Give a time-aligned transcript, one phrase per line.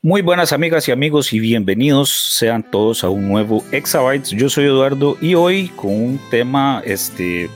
[0.00, 4.30] Muy buenas amigas y amigos y bienvenidos sean todos a un nuevo Exabytes.
[4.30, 7.50] Yo soy Eduardo y hoy con un tema este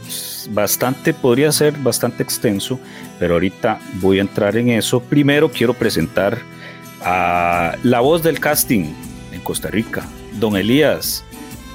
[0.50, 2.80] bastante podría ser bastante extenso,
[3.20, 4.98] pero ahorita voy a entrar en eso.
[4.98, 6.36] Primero quiero presentar
[7.02, 8.92] a la voz del casting
[9.30, 10.04] en Costa Rica,
[10.40, 11.24] Don Elías.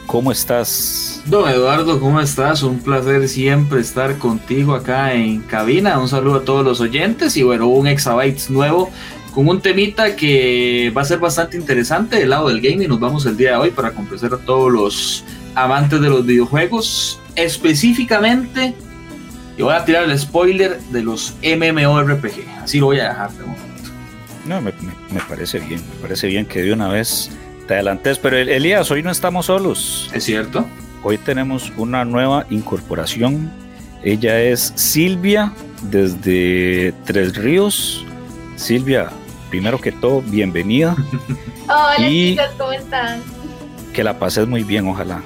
[0.05, 1.21] ¿Cómo estás?
[1.25, 2.63] Don Eduardo, ¿cómo estás?
[2.63, 5.99] Un placer siempre estar contigo acá en cabina.
[5.99, 8.89] Un saludo a todos los oyentes y bueno, un Exabytes nuevo
[9.37, 12.89] con un temita que va a ser bastante interesante del lado del gaming.
[12.89, 15.23] Nos vamos el día de hoy para complacer a todos los
[15.53, 17.21] amantes de los videojuegos.
[17.35, 18.73] Específicamente,
[19.55, 22.63] y voy a tirar el spoiler de los MMORPG.
[22.63, 23.91] Así lo voy a dejar de momento.
[24.47, 24.71] No, me,
[25.29, 27.29] parece bien, me parece bien que de una vez
[27.67, 28.17] te adelantes.
[28.17, 30.09] Pero Elías, hoy no estamos solos.
[30.15, 30.65] Es cierto.
[31.03, 33.51] Hoy tenemos una nueva incorporación.
[34.03, 35.53] Ella es Silvia
[35.91, 38.03] desde Tres Ríos.
[38.55, 39.11] Silvia,
[39.49, 40.95] primero que todo, bienvenida.
[41.63, 43.21] Hola chicos, ¿cómo están?
[43.93, 45.21] Que la pases muy bien, ojalá.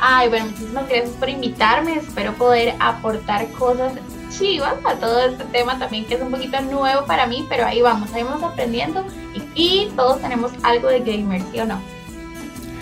[0.00, 1.96] Ay, bueno, muchísimas gracias por invitarme.
[1.96, 3.92] Espero poder aportar cosas
[4.30, 7.80] chivas a todo este tema también, que es un poquito nuevo para mí, pero ahí
[7.80, 9.04] vamos, ahí vamos aprendiendo
[9.54, 11.80] y, todos tenemos algo de gamer, ¿sí o no?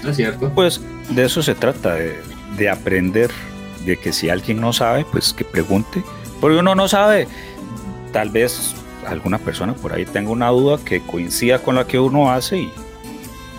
[0.08, 0.50] Es cierto.
[0.54, 0.80] Pues
[1.10, 2.20] de eso se trata, de,
[2.56, 3.30] de aprender,
[3.84, 6.02] de que si alguien no sabe, pues que pregunte,
[6.40, 7.28] porque uno no sabe,
[8.12, 8.74] tal vez
[9.06, 12.72] alguna persona por ahí tenga una duda que coincida con la que uno hace y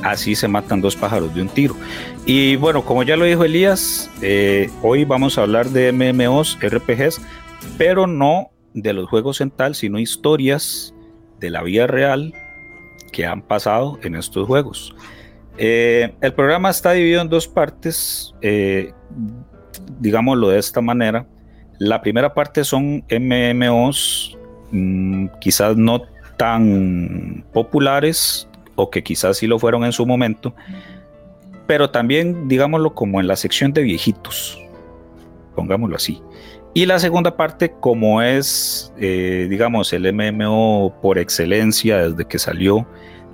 [0.04, 1.76] así se matan dos pájaros de un tiro.
[2.26, 7.22] Y bueno, como ya lo dijo Elías, eh, hoy vamos a hablar de MMOs, RPGs,
[7.78, 10.94] pero no de los juegos en tal, sino historias
[11.40, 12.34] de la vida real
[13.12, 14.96] que han pasado en estos juegos.
[15.58, 18.94] Eh, el programa está dividido en dos partes, eh,
[20.00, 21.26] digámoslo de esta manera.
[21.80, 24.38] La primera parte son MMOs
[24.72, 26.02] Mm, quizás no
[26.38, 30.54] tan populares o que quizás sí lo fueron en su momento,
[31.68, 34.60] pero también digámoslo como en la sección de viejitos,
[35.56, 36.22] pongámoslo así.
[36.74, 42.86] Y la segunda parte, como es, eh, digamos, el MMO por excelencia desde que salió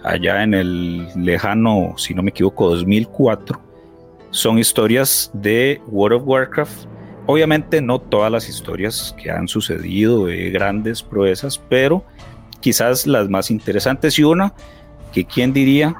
[0.03, 3.59] allá en el lejano, si no me equivoco, 2004,
[4.29, 6.85] son historias de World of Warcraft
[7.25, 12.03] Obviamente no todas las historias que han sucedido de grandes proezas, pero
[12.59, 14.53] quizás las más interesantes y una
[15.13, 15.95] que quién diría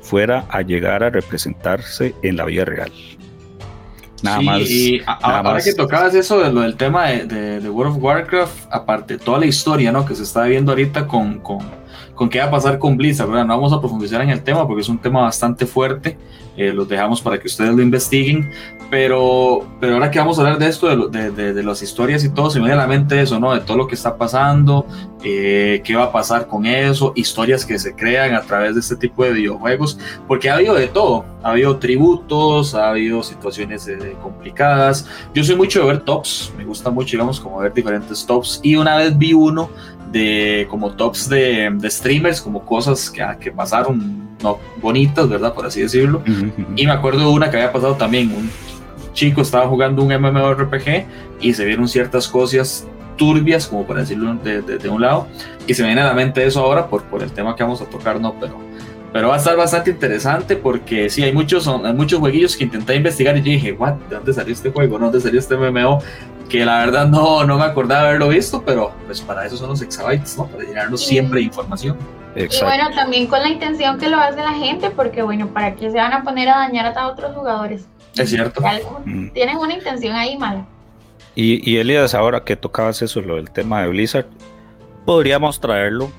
[0.00, 2.92] fuera a llegar a representarse en la vida real.
[4.22, 4.70] Nada más.
[4.70, 9.38] Y ahora que tocabas eso de lo del tema de, World of Warcraft, aparte toda
[9.40, 10.04] la historia ¿no?
[10.04, 11.58] que se está viendo ahorita con, con,
[12.14, 13.46] con qué va a pasar con Blizzard, ¿verdad?
[13.46, 16.16] no vamos a profundizar en el tema porque es un tema bastante fuerte,
[16.56, 18.50] eh, los dejamos para que ustedes lo investiguen,
[18.90, 22.28] pero, pero ahora que vamos a hablar de esto, de, de, de, las historias y
[22.28, 23.54] todo, se me viene a la mente eso, ¿no?
[23.54, 24.86] De todo lo que está pasando,
[25.24, 28.96] eh, qué va a pasar con eso, historias que se crean a través de este
[28.96, 29.98] tipo de videojuegos,
[30.28, 35.08] porque ha habido de todo, ha habido tributos, ha habido situaciones eh, complicadas.
[35.32, 38.76] Yo soy mucho de ver tops, me gusta mucho, digamos, como ver diferentes tops, y
[38.76, 39.70] una vez vi uno
[40.10, 45.54] de como tops de, de streamers, como cosas que, que pasaron no bonitas, ¿verdad?
[45.54, 46.22] Por así decirlo.
[46.76, 48.50] Y me acuerdo de una que había pasado también, un
[49.12, 51.06] chico estaba jugando un MMORPG
[51.40, 52.86] y se vieron ciertas cosas
[53.16, 55.28] turbias, como para decirlo de, un lado,
[55.66, 57.80] y se me viene a la mente eso ahora por, por el tema que vamos
[57.80, 58.34] a tocar, ¿no?
[58.40, 58.56] Pero,
[59.12, 62.96] pero va a estar bastante interesante porque sí, hay muchos, hay muchos jueguillos que intenté
[62.96, 63.94] investigar y yo dije, ¿what?
[64.08, 64.96] ¿De dónde salió este juego?
[64.98, 66.00] ¿De dónde salió este MMO?
[66.48, 69.82] Que la verdad no, no me acordaba haberlo visto, pero pues para eso son los
[69.82, 70.46] exabytes, ¿no?
[70.46, 71.96] Para llenarnos siempre de información.
[72.34, 75.90] Y bueno, también con la intención que lo hace la gente, porque bueno, ¿para qué
[75.90, 77.86] se van a poner a dañar a otros jugadores?
[78.16, 78.62] Es cierto.
[79.04, 79.28] Mm.
[79.30, 80.66] Tienen una intención ahí mala.
[81.34, 84.26] Y, y Elias, ahora que tocabas eso, lo del tema de Blizzard,
[85.04, 86.10] podríamos traerlo.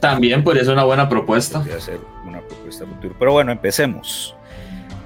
[0.00, 1.58] También podría ser una buena propuesta.
[1.60, 3.14] Podría ser una propuesta futuro.
[3.18, 4.34] Pero bueno, empecemos.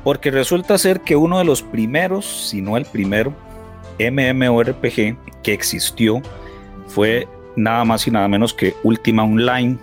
[0.04, 3.34] Porque resulta ser que uno de los primeros, si no el primero,
[3.98, 6.22] MMORPG que existió
[6.86, 9.78] fue nada más y nada menos que Ultima Online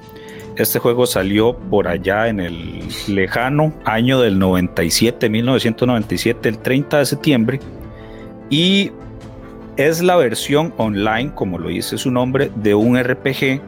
[0.55, 7.05] este juego salió por allá en el lejano año del 97, 1997, el 30 de
[7.05, 7.59] septiembre.
[8.49, 8.91] Y
[9.77, 13.61] es la versión online, como lo dice su nombre, de un RPG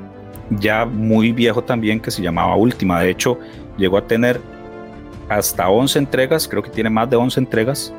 [0.52, 3.00] ya muy viejo también que se llamaba Última.
[3.00, 3.40] De hecho,
[3.78, 4.40] llegó a tener
[5.28, 7.94] hasta 11 entregas, creo que tiene más de 11 entregas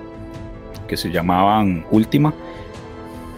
[0.87, 2.32] que se llamaban Última.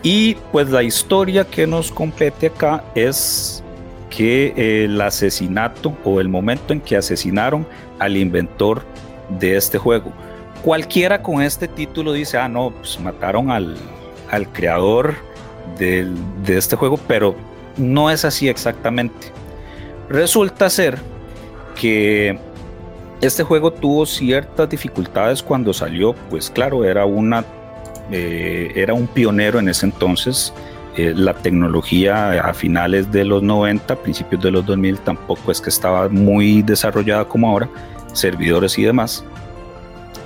[0.03, 3.65] Y pues la historia que nos compete acá es
[4.11, 7.67] que el asesinato o el momento en que asesinaron
[7.99, 8.83] al inventor
[9.39, 10.13] de este juego.
[10.63, 13.77] Cualquiera con este título dice, ah, no, pues mataron al,
[14.31, 15.15] al creador
[15.79, 16.09] de
[16.47, 17.37] este juego, pero
[17.77, 19.29] no es así exactamente.
[20.09, 20.99] Resulta ser
[21.79, 22.39] que
[23.21, 27.45] este juego tuvo ciertas dificultades cuando salió, pues claro, era una
[28.11, 30.53] eh, era un pionero en ese entonces.
[30.99, 35.71] Eh, la tecnología a finales de los 90, principios de los 2000 tampoco es que
[35.71, 37.69] estaba muy desarrollada como ahora,
[38.13, 39.25] servidores y demás.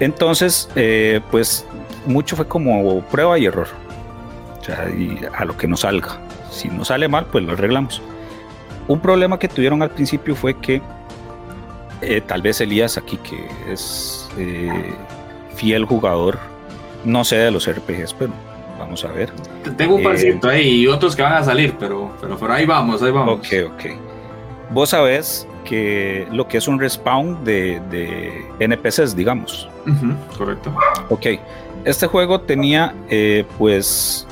[0.00, 1.66] Entonces, eh, pues
[2.06, 3.68] mucho fue como prueba y error.
[4.62, 4.88] O sea,
[5.36, 6.18] a lo que nos salga.
[6.50, 8.00] Si no sale mal, pues lo arreglamos.
[8.88, 10.80] Un problema que tuvieron al principio fue que
[12.26, 14.26] tal vez Elías aquí, que es
[15.54, 16.38] fiel jugador
[17.04, 18.32] no sé de los RPGs, pero
[18.82, 19.30] vamos a ver.
[19.76, 22.66] Tengo un parcito eh, ahí y otros que van a salir, pero, pero, por ahí
[22.66, 23.38] vamos, ahí vamos.
[23.38, 23.84] Ok, ok.
[24.70, 29.68] Vos sabés que lo que es un respawn de, de NPCs, digamos.
[30.36, 30.74] correcto.
[31.08, 31.26] Ok.
[31.84, 34.26] Este juego tenía, eh, pues,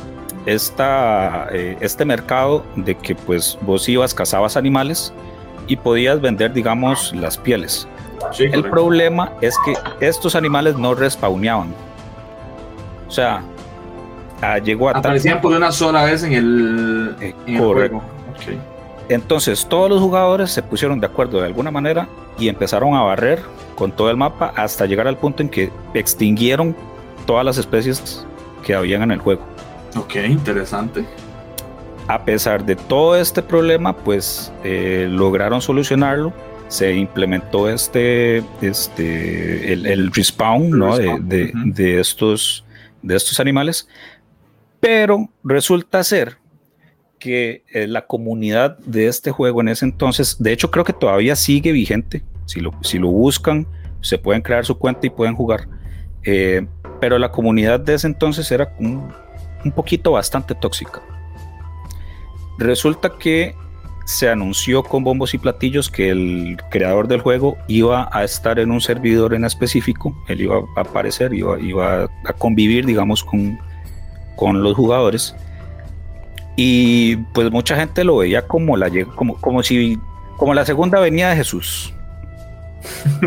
[0.46, 5.12] esta, eh, este mercado de que, pues, vos ibas, cazabas animales
[5.66, 7.86] y podías vender, digamos, las pieles.
[8.38, 11.74] el problema es que estos animales no respawneaban
[13.10, 13.42] o sea,
[14.42, 18.02] ah, llegó a Aparecían por una sola vez en el, eh, juego.
[19.08, 22.08] Entonces todos los jugadores se pusieron de acuerdo de alguna manera
[22.38, 23.42] y empezaron a barrer
[23.74, 26.76] con todo el mapa hasta llegar al punto en que extinguieron
[27.26, 28.24] todas las especies
[28.64, 29.42] que habían en el juego.
[29.96, 31.04] Ok, interesante.
[32.06, 36.32] A pesar de todo este problema, pues eh, lograron solucionarlo.
[36.68, 40.96] Se implementó este, este, el, respawn, ¿no?
[40.96, 42.64] de, de, estos
[43.02, 43.88] de estos animales,
[44.80, 46.38] pero resulta ser
[47.18, 51.36] que eh, la comunidad de este juego en ese entonces, de hecho creo que todavía
[51.36, 53.66] sigue vigente, si lo, si lo buscan,
[54.00, 55.68] se pueden crear su cuenta y pueden jugar,
[56.24, 56.66] eh,
[57.00, 59.12] pero la comunidad de ese entonces era un,
[59.64, 61.02] un poquito bastante tóxica.
[62.58, 63.54] Resulta que
[64.06, 68.70] se anunció con bombos y platillos que el creador del juego iba a estar en
[68.70, 73.58] un servidor en específico, él iba a aparecer, iba, iba a convivir, digamos, con,
[74.40, 75.36] con los jugadores.
[76.56, 79.98] Y pues mucha gente lo veía como la, como, como si,
[80.38, 81.92] como la segunda venida de Jesús.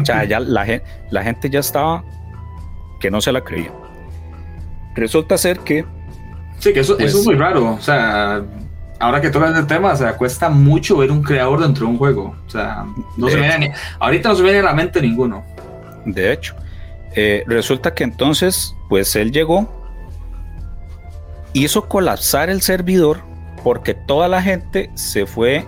[0.01, 0.81] o sea, ya la,
[1.11, 2.03] la gente ya estaba
[2.99, 3.71] que no se la creía.
[4.95, 5.85] Resulta ser que.
[6.57, 7.73] Sí, que eso, eso es pues muy raro.
[7.73, 8.43] O sea,
[8.99, 11.97] ahora que tocas el tema, o sea, cuesta mucho ver un creador dentro de un
[11.99, 12.35] juego.
[12.47, 12.85] O sea,
[13.17, 15.43] no se viene ahorita no se viene a la mente ninguno.
[16.05, 16.55] De hecho,
[17.15, 19.82] eh, resulta que entonces, pues él llegó,
[21.53, 23.19] hizo colapsar el servidor
[23.63, 25.65] porque toda la gente se fue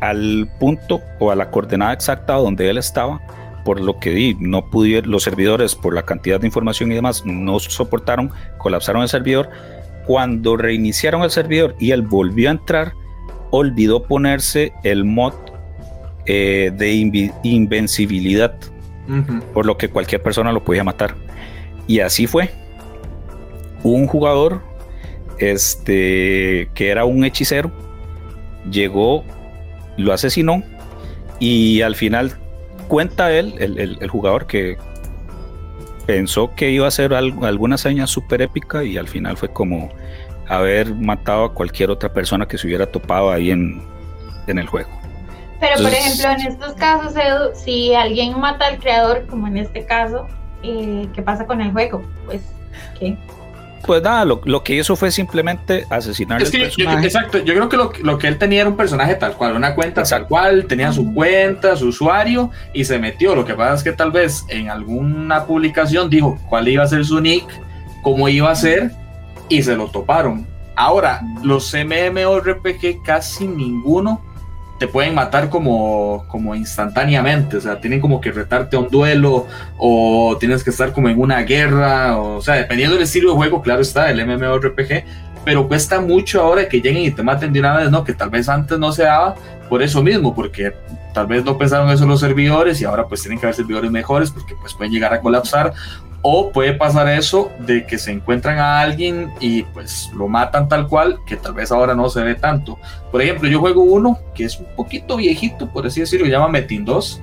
[0.00, 3.20] al punto o a la coordenada exacta donde él estaba,
[3.64, 7.24] por lo que di, no pudieron, los servidores, por la cantidad de información y demás,
[7.24, 9.48] no soportaron, colapsaron el servidor
[10.06, 12.92] cuando reiniciaron el servidor y él volvió a entrar,
[13.50, 15.32] olvidó ponerse el mod
[16.26, 16.92] eh, de
[17.42, 18.54] invencibilidad,
[19.52, 21.14] por lo que cualquier persona lo podía matar.
[21.86, 22.50] Y así fue.
[23.82, 24.62] Un jugador,
[25.38, 27.70] este, que era un hechicero,
[28.70, 29.24] llegó,
[29.96, 30.62] lo asesinó
[31.38, 32.38] y al final
[32.88, 34.76] cuenta él, el jugador que
[36.06, 39.90] pensó que iba a ser alguna hazaña súper épica y al final fue como
[40.48, 43.82] haber matado a cualquier otra persona que se hubiera topado ahí en,
[44.46, 44.90] el juego.
[45.60, 49.86] Pero por ejemplo, en estos casos, Edu, si alguien mata al creador, como en este
[49.86, 50.26] caso,
[50.62, 52.02] eh, ¿qué pasa con el juego?
[52.26, 52.42] Pues,
[52.98, 53.16] ¿qué?
[53.86, 58.02] Pues nada, lo, que hizo fue simplemente asesinar es que Yo, exacto, yo creo que
[58.02, 61.12] lo, que él tenía era un personaje tal cual, una cuenta tal cual, tenía su
[61.12, 63.34] cuenta, su usuario y se metió.
[63.34, 67.04] Lo que pasa es que tal vez en alguna publicación dijo cuál iba a ser
[67.04, 67.44] su nick,
[68.02, 68.90] cómo iba a ser
[69.48, 70.46] y se lo toparon.
[70.76, 74.22] Ahora, los MMORPG casi ninguno
[74.78, 79.46] te pueden matar como, como instantáneamente, o sea, tienen como que retarte a un duelo
[79.78, 83.62] o tienes que estar como en una guerra, o, sea, dependiendo del estilo de juego,
[83.62, 85.04] claro está, el MMORPG,
[85.44, 88.02] pero cuesta mucho ahora que lleguen y te maten de una vez, ¿no?
[88.02, 89.34] Que tal vez antes no se daba
[89.68, 90.72] por eso mismo, porque
[91.14, 94.30] tal vez no pensaron eso los servidores y ahora pues tienen que haber servidores mejores
[94.30, 95.72] porque pues pueden llegar a colapsar
[96.26, 100.88] o puede pasar eso de que se encuentran a alguien y pues lo matan tal
[100.88, 102.78] cual, que tal vez ahora no se ve tanto.
[103.12, 106.48] Por ejemplo, yo juego uno que es un poquito viejito, por así decirlo, se llama
[106.48, 107.20] Metin 2.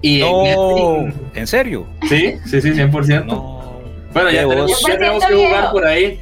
[0.00, 1.86] Y no, en, serio?
[2.08, 3.58] Sí, sí, sí, 100%.
[4.14, 6.18] Bueno, ya tenemos, que jugar por ahí.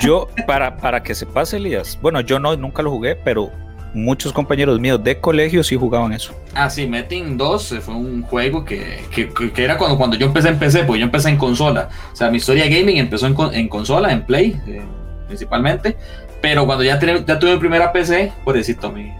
[0.00, 3.50] Yo, para, para que se pase, Elías, bueno, yo no, nunca lo jugué, pero
[3.96, 6.34] muchos compañeros míos de colegio sí jugaban eso.
[6.54, 10.58] Ah, sí, Metin 2 fue un juego que, que, era cuando, cuando yo empecé en
[10.58, 11.88] PC, porque yo empecé en consola.
[12.12, 14.82] O sea, mi historia gaming empezó en, en consola, en Play, eh,
[15.26, 15.96] principalmente.
[16.40, 19.12] Pero cuando ya, ya tuve mi primera PC, por decirlo, mi,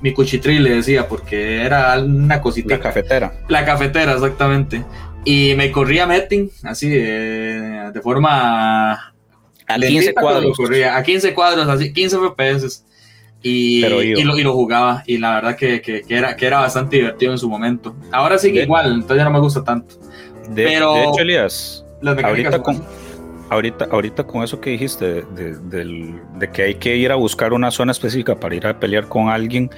[0.00, 2.76] mi cuchitril le decía, porque era una cosita.
[2.76, 3.32] La cafetera.
[3.48, 4.84] La cafetera, exactamente.
[5.24, 9.12] Y me corría Metting, así, de, de forma...
[9.66, 10.56] A 15 cuadros.
[10.56, 12.84] Corría, a 15 cuadros, así, 15 FPS.
[13.42, 13.88] Y, y,
[14.24, 15.02] lo, y, lo, jugaba.
[15.06, 17.94] Y la verdad que, que, que, era, que era bastante divertido en su momento.
[18.12, 19.94] Ahora sí que igual, entonces ya no me gusta tanto.
[20.50, 22.82] De, Pero, de hecho, Elías, ahorita con,
[23.50, 27.70] ahorita, ahorita con eso que dijiste, de, de, que hay que ir a buscar una
[27.70, 29.70] zona específica para ir a pelear con alguien,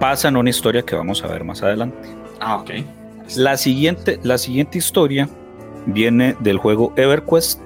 [0.00, 2.08] pasa en una historia que vamos a ver más adelante.
[2.40, 2.70] Ah, ok.
[3.36, 5.28] La siguiente, la siguiente historia
[5.86, 7.60] viene del juego EverQuest.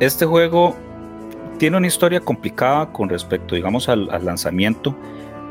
[0.00, 0.76] Este juego
[1.58, 4.96] tiene una historia complicada con respecto, digamos, al, lanzamiento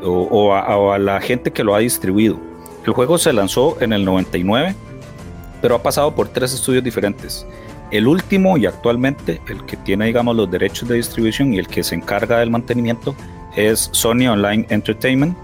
[0.02, 2.38] o, a, a, la gente que lo ha distribuido.
[2.84, 4.74] El juego se lanzó en el 99,
[5.60, 7.46] pero ha pasado por tres estudios diferentes.
[7.90, 11.82] El último y actualmente el que tiene, digamos, los derechos de distribución y el que
[11.82, 13.14] se encarga del mantenimiento
[13.56, 15.36] es Sony Online Entertainment.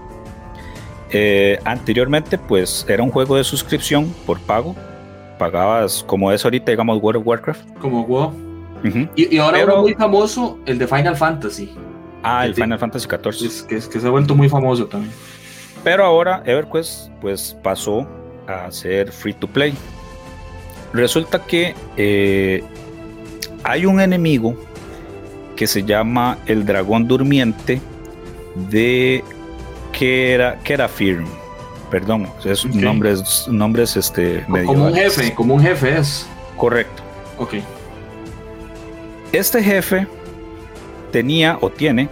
[1.11, 4.75] Eh, anteriormente, pues era un juego de suscripción por pago.
[5.39, 7.77] Pagabas, como es ahorita, digamos, World of Warcraft.
[7.79, 8.44] Como WoW.
[9.15, 11.73] Y, ahora es muy famoso el de Final Fantasy.
[12.23, 13.67] Ah, el, Final Fantasy XIV.
[13.67, 15.13] que, que se ha vuelto muy famoso también.
[15.83, 18.07] Pero ahora EverQuest pues pasó
[18.47, 19.73] a ser free to play.
[20.93, 22.63] Resulta que eh,
[23.63, 24.55] hay un enemigo
[25.55, 27.81] que se llama el dragón durmiente
[28.69, 29.23] de
[29.91, 31.25] que era, que era Firm.
[31.91, 36.27] Perdón, es nombres, nombres este, Como un jefe, como un jefe es.
[36.57, 37.03] Correcto.
[37.37, 37.55] Ok.
[39.35, 40.07] Este jefe
[41.11, 42.07] tenía o tiene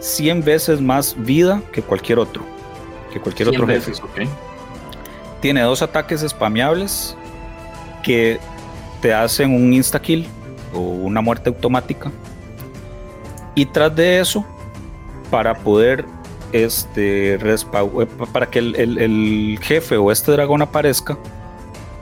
[0.00, 2.42] 100 veces más vida que cualquier otro.
[3.12, 3.92] Que cualquier otro jefe.
[5.40, 7.16] Tiene dos ataques spameables
[8.02, 8.40] que
[9.00, 10.26] te hacen un insta kill
[10.72, 12.10] o una muerte automática.
[13.54, 14.44] Y tras de eso,
[15.30, 16.04] para poder
[16.50, 21.16] este eh, para que el, jefe o este dragón aparezca,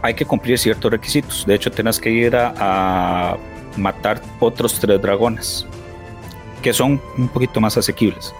[0.01, 1.45] hay que cumplir ciertos requisitos.
[1.45, 3.37] De hecho, tienes que ir a, a
[3.77, 5.67] matar otros tres dragones
[6.63, 8.33] que son un poquito más asequibles.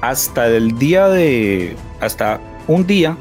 [0.00, 1.76] Hasta el día de.
[2.00, 3.16] Hasta un día,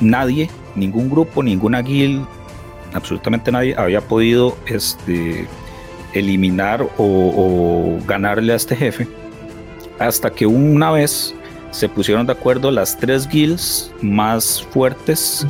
[0.00, 2.26] nadie, ningún grupo, ninguna guild,
[2.94, 5.46] absolutamente nadie había podido este,
[6.12, 9.06] eliminar o, ganarle a este jefe
[9.98, 11.34] hasta que una vez
[11.70, 15.46] se pusieron de acuerdo las tres guilds más fuertes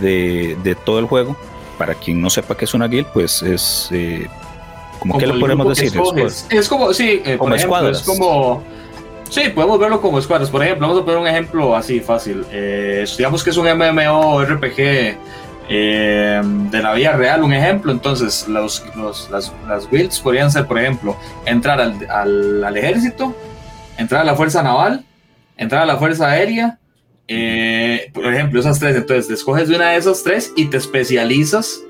[0.00, 1.36] de, todo el juego.
[1.82, 4.28] Para quien no sepa qué es una guild, pues es eh,
[5.00, 5.92] como, que le podemos decir.
[6.48, 7.98] Es, como, sí, eh, como escuadras.
[7.98, 8.62] es como
[9.28, 10.48] Sí, podemos verlo como escuadras.
[10.48, 12.44] Por ejemplo, vamos a poner un ejemplo así fácil.
[12.52, 15.16] Eh, digamos que es un MMORPG
[15.70, 18.84] eh, de la vida real, un ejemplo, entonces los,
[19.30, 23.34] las, las builds podrían ser, por ejemplo, entrar al, al, ejército,
[23.96, 25.02] entrar a la fuerza naval,
[25.56, 26.78] entrar a la fuerza aérea,
[27.34, 30.76] eh, por ejemplo, esas tres, entonces te escoges de una de esas tres y te
[30.76, 31.82] especializas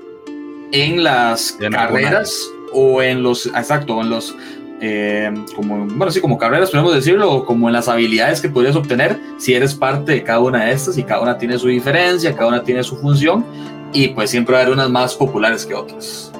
[0.71, 4.35] en las carreras o en los, exacto, en los
[4.85, 8.75] eh, como, bueno, sí, como carreras, podemos decirlo, o como en las habilidades que podrías
[8.75, 12.35] obtener si eres parte de cada una de estas y cada una tiene su diferencia,
[12.35, 13.45] cada una tiene su función
[13.93, 16.32] y pues siempre va a haber unas más populares que otras.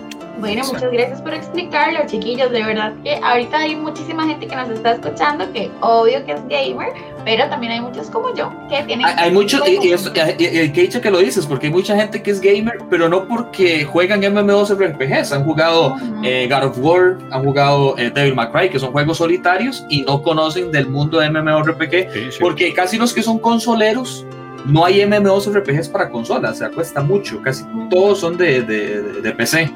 [0.44, 2.52] Bueno, muchas gracias por explicarlo, chiquillos.
[2.52, 6.42] De verdad que ahorita hay muchísima gente que nos está escuchando que obvio que es
[6.50, 6.90] gamer,
[7.24, 9.06] pero también hay muchos como yo que tienen.
[9.06, 12.22] Hay, hay muchos, y, y, y, que dicho que lo dices, porque hay mucha gente
[12.22, 15.32] que es gamer, pero no porque juegan MMOs RPGs.
[15.32, 15.96] Han jugado
[16.26, 20.02] eh, God of War, han jugado eh, Devil May Cry, que son juegos solitarios y
[20.02, 24.26] no conocen del mundo de MMORPG, porque casi los que son consoleros
[24.66, 29.32] no hay MMOs RPGs para consolas, se cuesta mucho, casi todos son de, de, de
[29.32, 29.72] PC.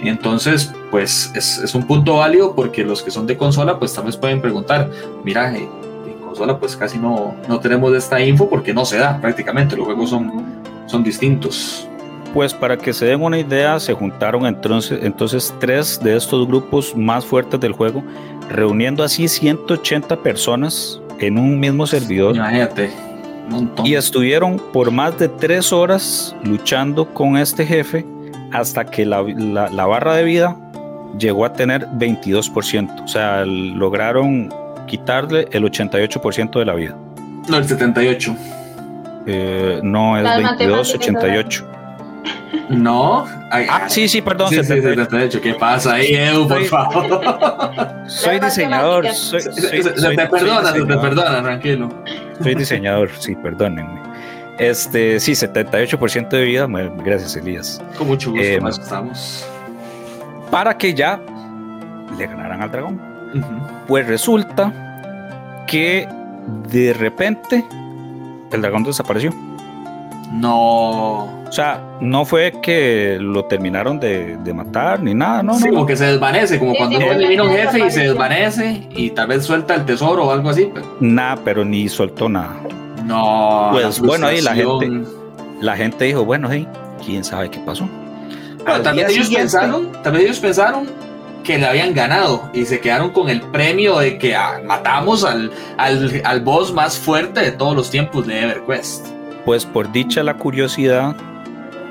[0.00, 4.16] Entonces, pues es, un punto válido porque los que son de consola, pues tal vez
[4.16, 4.90] pueden preguntar,
[5.24, 5.68] mira, eh,
[6.06, 9.86] en consola pues casi no, no tenemos esta info porque no se da prácticamente, los
[9.86, 10.44] juegos son,
[10.86, 11.88] son distintos.
[12.34, 16.94] Pues para que se den una idea, se juntaron entonces, entonces tres de estos grupos
[16.94, 18.04] más fuertes del juego,
[18.50, 22.36] reuniendo así 180 personas en un mismo servidor.
[22.36, 22.90] Imagínate.
[23.84, 28.04] Y estuvieron por más de tres horas luchando con este jefe
[28.52, 29.20] hasta que la,
[29.86, 30.56] barra de vida
[31.18, 33.04] llegó a tener 22%.
[33.04, 34.52] O sea, lograron
[34.86, 36.96] quitarle el 88% de la vida.
[37.48, 38.36] No, el 78.
[39.26, 41.66] Eh, no, es 22, 88.
[42.68, 43.26] No.
[43.50, 44.48] ah, sí, sí, perdón.
[44.50, 45.40] Sí, 78.
[45.40, 47.20] ¿Qué pasa ahí, Edu, por favor?
[48.06, 49.08] Soy diseñador.
[49.12, 51.88] Soy, se, te perdona, se te perdona, tranquilo.
[52.42, 54.05] Soy diseñador, sí, perdónenme.
[54.58, 56.66] Este, sí, 78% de vida.
[57.04, 57.82] Gracias, Elías.
[57.98, 59.46] Con mucho gusto, eh, estamos.
[60.50, 61.20] Para que ya
[62.16, 63.00] le ganaran al dragón.
[63.86, 64.72] Pues resulta
[65.66, 66.08] que
[66.70, 67.64] de repente
[68.52, 69.32] el dragón desapareció.
[70.32, 71.24] No.
[71.46, 75.54] O sea, no fue que lo terminaron de, matar ni nada, no.
[75.54, 78.88] Sí, no, como que se desvanece, como cuando uno elimina un jefe y se desvanece
[78.90, 80.72] y tal vez suelta el tesoro o algo así.
[81.00, 82.56] Nada, pero ni soltó nada.
[83.06, 83.70] No.
[83.72, 85.02] Pues bueno, ahí la gente,
[85.60, 86.66] la gente dijo, bueno, hey,
[87.04, 87.88] quién sabe qué pasó.
[88.64, 90.86] tal vez ellos pensaron, vez ellos pensaron
[91.44, 95.52] que le habían ganado y se quedaron con el premio de que ah, matamos al,
[95.78, 99.06] al, al boss más fuerte de todos los tiempos de EverQuest.
[99.44, 101.14] Pues por dicha la curiosidad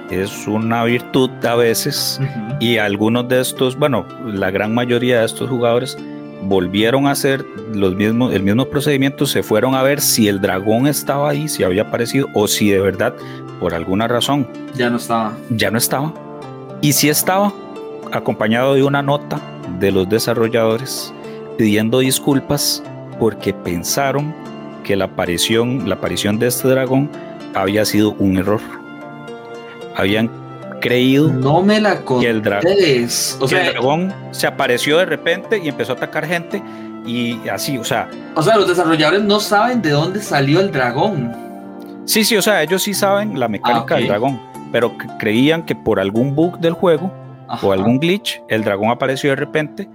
[0.09, 2.19] es una virtud a veces
[2.59, 5.97] y algunos de estos, bueno, la gran mayoría de estos jugadores
[6.47, 10.87] volvieron a hacer los mismos, el mismo procedimiento, se fueron a ver si el dragón
[10.87, 13.13] estaba ahí, si había aparecido o si de verdad,
[13.59, 15.37] por alguna razón, ya no estaba.
[15.49, 16.13] Ya no estaba.
[16.81, 17.53] Y si estaba,
[18.11, 19.41] acompañado de una nota
[19.79, 21.13] de los desarrolladores
[21.57, 22.83] pidiendo disculpas
[23.19, 24.33] porque pensaron
[24.83, 27.09] que la aparición, la aparición de este dragón
[27.55, 28.61] había sido un error
[29.95, 30.29] habían
[30.85, 32.43] creído no me la que, el,
[33.39, 36.61] o sea, el dragón se apareció de repente y empezó a atacar gente
[37.07, 38.07] y así, o sea.
[38.35, 41.33] O sea, los desarrolladores no saben de dónde salió el dragón.
[42.05, 44.39] Sí, sí, o sea, ellos sí saben la mecánica ah, del dragón,
[44.71, 47.11] pero creían que por algún bug del juego
[47.63, 49.89] o algún glitch, el dragón apareció de repente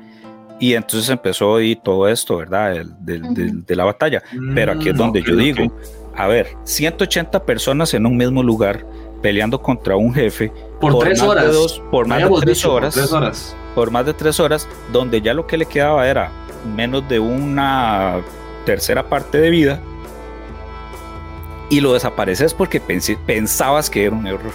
[0.59, 2.85] y entonces empezó y todo esto, ¿verdad?
[3.00, 4.25] de la batalla.
[4.56, 5.73] Pero aquí es mm, donde yo digo,
[6.16, 8.85] a ver, 180 personas en un mismo lugar
[9.20, 11.80] peleando contra un jefe por, tres horas.
[11.90, 13.56] por más de tres horas, horas.
[13.74, 16.32] Por más de tres horas, donde ya lo que le quedaba era
[16.74, 18.20] menos de una
[18.64, 19.80] tercera parte de vida.
[21.68, 24.52] Y lo desapareces porque pensabas que era un error.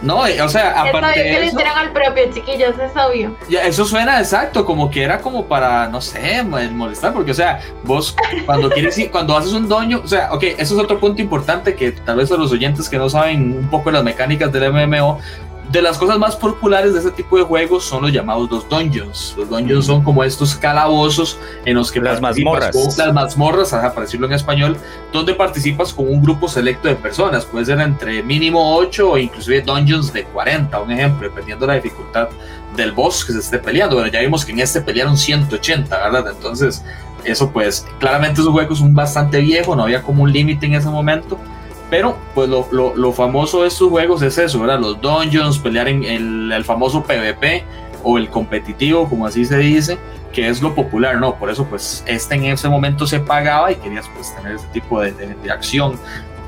[0.00, 1.20] No, eh, o sea, aparte.
[1.20, 3.36] de eso, al propio, chiquillos, es obvio.
[3.48, 7.60] Ya, eso suena exacto, como que era como para, no sé, molestar, porque, o sea,
[7.84, 8.14] vos
[8.46, 11.74] cuando quieres ir, cuando haces un doño, o sea, ok, eso es otro punto importante
[11.74, 15.18] que tal vez a los oyentes que no saben un poco las mecánicas del MMO,
[15.70, 19.34] de las cosas más populares de este tipo de juegos son los llamados los dungeons.
[19.36, 24.26] Los dungeons son como estos calabozos en los que las mazmorras, las mazmorras, para decirlo
[24.26, 24.78] en español,
[25.12, 27.44] donde participas con un grupo selecto de personas.
[27.44, 31.80] Puede ser entre mínimo 8 o inclusive dungeons de 40, un ejemplo, dependiendo de la
[31.80, 32.28] dificultad
[32.74, 33.96] del boss que se esté peleando.
[33.96, 36.32] Bueno, ya vimos que en este pelearon 180, ¿verdad?
[36.34, 36.82] Entonces,
[37.24, 40.88] eso pues, claramente esos juegos son bastante viejos, no había como un límite en ese
[40.88, 41.38] momento
[41.90, 44.78] pero, pues lo, lo, famoso de estos juegos es eso, ¿verdad?
[44.78, 47.64] Los dungeons, pelear en el, famoso PvP
[48.02, 49.98] o el competitivo, como así se dice,
[50.32, 51.36] que es lo popular, ¿no?
[51.36, 55.00] Por eso, pues, este en ese momento se pagaba y querías, pues, tener ese tipo
[55.00, 55.98] de, de, acción.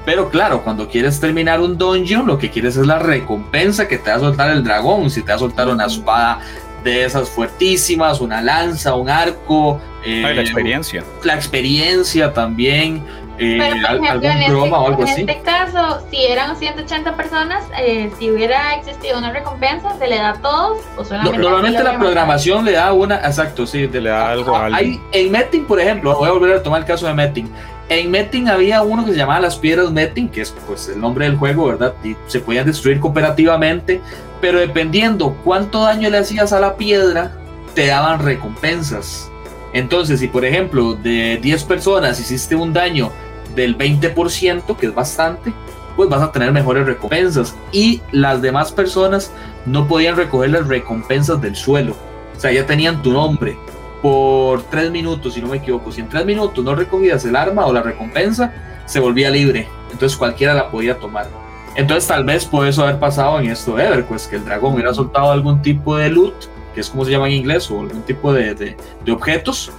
[0.05, 4.11] Pero claro, cuando quieres terminar un dungeon, lo que quieres es la recompensa que te
[4.11, 5.11] va a soltar el dragón.
[5.11, 6.40] Si te va a soltar una espada
[6.85, 9.81] de esas fuertísimas, una lanza, un arco.
[10.05, 11.05] Eh, la experiencia.
[11.24, 13.05] La experiencia también.
[13.42, 14.26] Eh, Pero, por ejemplo,
[14.66, 19.96] en, este, en este caso, si eran 180 personas, eh, si hubiera existido una recompensa,
[19.98, 23.88] ¿se le da a todos o solamente Normalmente la programación le da una, exacto, sí,
[23.88, 25.00] le da algo a alguien.
[25.12, 27.50] en Metin, por ejemplo, voy a volver a tomar el caso de Metin.
[27.88, 31.24] En Metin había uno que se llamaba las piedras Metin, que es pues el nombre
[31.24, 31.94] del juego, ¿verdad?
[32.05, 34.03] Y se podían destruir cooperativamente,
[34.42, 37.33] pero dependiendo cuánto daño le hacías a la piedra,
[37.74, 39.31] te daban recompensas.
[39.72, 43.11] Entonces, si por ejemplo de 10 personas hiciste un daño
[43.54, 45.52] del 20%, que es bastante,
[45.96, 47.54] pues vas a tener mejores recompensas.
[47.72, 49.32] Y las demás personas
[49.66, 51.94] no podían recoger las recompensas del suelo.
[52.36, 53.56] O sea, ya tenían tu nombre
[54.02, 55.92] por 3 minutos, si no me equivoco.
[55.92, 58.52] Si en 3 minutos no recogías el arma o la recompensa,
[58.86, 59.68] se volvía libre.
[59.92, 61.28] Entonces cualquiera la podía tomar.
[61.76, 64.92] Entonces tal vez puede eso haber pasado en esto de Everquest, que el dragón hubiera
[64.92, 66.34] soltado algún tipo de loot,
[66.74, 69.70] que es como se llama en inglés, o algún tipo de, de objetos,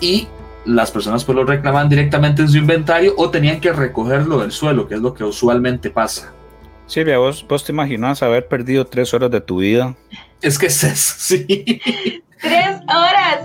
[0.00, 0.28] y
[0.64, 4.86] las personas pues lo reclamaban directamente en su inventario o tenían que recogerlo del suelo,
[4.86, 6.32] que es lo que usualmente pasa.
[6.86, 9.94] Silvia, ¿vos, vos te imaginas haber perdido tres horas de tu vida?
[10.40, 11.80] Es que es eso, sí.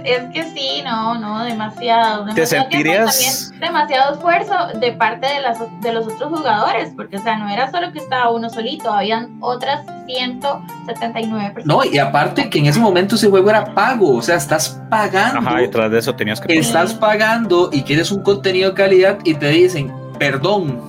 [0.04, 2.26] Es que sí, no, no, demasiado.
[2.34, 3.52] ¿Te sentirías?
[3.60, 7.72] demasiado esfuerzo de parte de, las, de los otros jugadores, porque, o sea, no era
[7.72, 11.66] solo que estaba uno solito, habían otras 179 personas.
[11.66, 15.40] No, y aparte que en ese momento ese juego era pago, o sea, estás pagando.
[15.40, 19.20] Ajá, y tras de eso tenías que Estás pagando y quieres un contenido de calidad
[19.24, 20.82] y te dicen, perdón,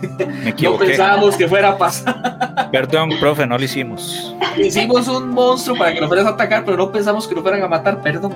[0.62, 2.68] no pensábamos que fuera a pasar.
[2.72, 4.34] Perdón, profe, no lo hicimos.
[4.56, 7.62] Hicimos un monstruo para que lo fueras a atacar, pero no pensamos que lo fueran
[7.62, 8.32] a matar, perdón.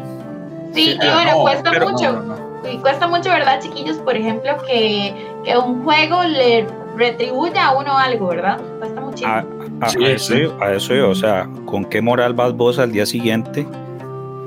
[0.76, 2.22] Sí, y bueno, cuesta mucho.
[2.70, 3.96] y cuesta mucho, ¿verdad, chiquillos?
[3.98, 8.60] Por ejemplo, que, que un juego le retribuya a uno algo, ¿verdad?
[8.78, 9.32] Cuesta muchísimo.
[9.32, 9.44] A,
[9.80, 13.66] a, eso, a eso yo, o sea, ¿con qué moral vas vos al día siguiente?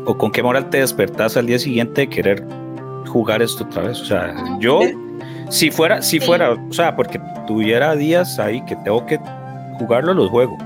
[0.06, 2.44] ¿O con qué moral te despertás al día siguiente de querer
[3.10, 4.02] jugar esto otra vez.
[4.02, 4.80] O sea, yo,
[5.50, 9.20] si fuera, si fuera, o sea, porque tuviera días ahí que tengo que
[9.78, 10.58] jugarlo, los juego.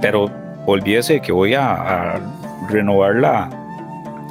[0.00, 0.30] Pero
[0.66, 2.20] olvídese que voy a,
[2.68, 3.48] renovar la,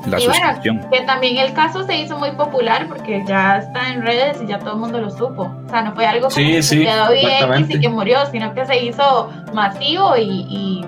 [0.05, 0.81] la suscripción.
[0.91, 4.60] que también el caso se hizo muy popular porque ya está en redes y ya
[4.60, 5.51] todo el mundo lo supo.
[5.65, 8.83] O sea, no fue algo que se quedó bien y que murió, sino que se
[8.83, 10.86] hizo masivo y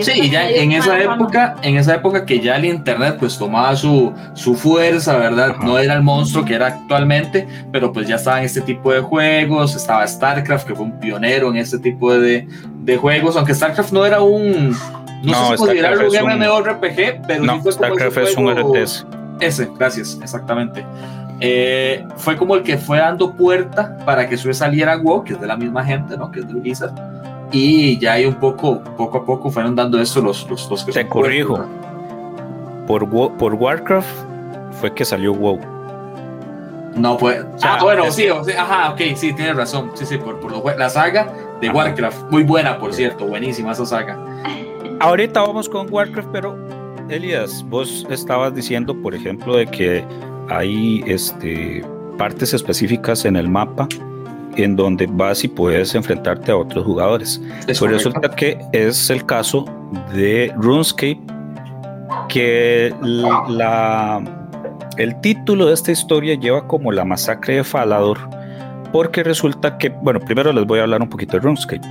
[0.00, 3.76] Sí, y ya en esa época, en esa época que ya el internet pues tomaba
[3.76, 5.56] su, su fuerza, ¿verdad?
[5.62, 9.76] No era el monstruo que era actualmente, pero pues ya estaban este tipo de juegos,
[9.76, 14.06] estaba StarCraft, que fue un pionero en este tipo de, de juegos, aunque StarCraft no
[14.06, 14.74] era un,
[15.30, 19.06] no, sé si considerarlo un MMORPG, pero no, sí fue StarCraft es un RTS.
[19.40, 20.84] Ese, gracias, exactamente.
[21.40, 25.40] Eh, fue como el que fue dando puerta para que su saliera WoW, que es
[25.40, 26.30] de la misma gente, ¿no?
[26.30, 26.94] Que es de Blizzard
[27.54, 30.92] y ya hay un poco, poco a poco fueron dando esto los, los, los que
[30.92, 31.64] Te corrijo.
[32.86, 34.08] por, por Warcraft
[34.80, 35.60] fue que salió WoW.
[36.96, 37.44] No, pues.
[37.62, 39.92] ah, bueno, sí, ajá, ok, sí, tienes razón.
[39.94, 42.30] Sí, sí, por, por la saga de Warcraft.
[42.30, 44.18] Muy buena, por cierto, buenísima esa saga.
[45.04, 46.56] Ahorita vamos con Warcraft, pero
[47.10, 50.02] Elias, vos estabas diciendo, por ejemplo, de que
[50.48, 51.84] hay este,
[52.16, 53.86] partes específicas en el mapa
[54.56, 57.38] en donde vas y puedes enfrentarte a otros jugadores.
[57.66, 59.66] Pues resulta que es el caso
[60.14, 61.20] de RuneScape,
[62.30, 64.24] que la,
[64.96, 68.16] el título de esta historia lleva como la masacre de Falador,
[68.90, 71.86] porque resulta que, bueno, primero les voy a hablar un poquito de RuneScape.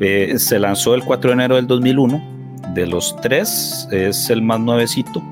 [0.00, 2.39] Eh, se lanzó el 4 de enero del 2001,
[2.74, 5.22] de los tres es el más nuevecito.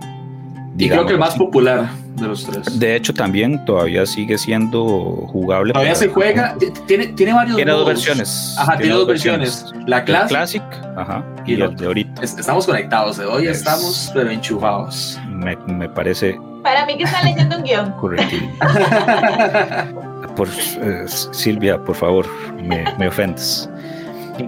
[0.76, 2.78] Y creo que el más popular de los tres.
[2.78, 4.84] De hecho, también todavía sigue siendo
[5.32, 5.72] jugable.
[5.72, 7.56] Todavía se juega, tiene, tiene varios.
[7.56, 8.54] Tiene dos versiones.
[8.58, 9.66] Ajá, tiene, dos versiones.
[9.86, 10.62] La Classic,
[10.96, 12.22] ajá, y, el de ahorita.
[12.22, 15.18] Estamos conectados, hoy estamos pero enchufados.
[15.28, 16.38] Me, me, parece.
[16.62, 17.92] Para mí que están leyendo un guion.
[17.92, 18.36] Correcto.
[20.36, 22.26] por, eh, Silvia, por favor,
[22.62, 23.68] me, me ofendes.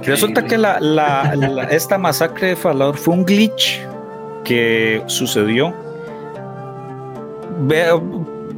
[0.03, 1.33] Resulta que la, la,
[1.71, 3.81] esta masacre de Fallout fue un glitch
[4.45, 5.75] que sucedió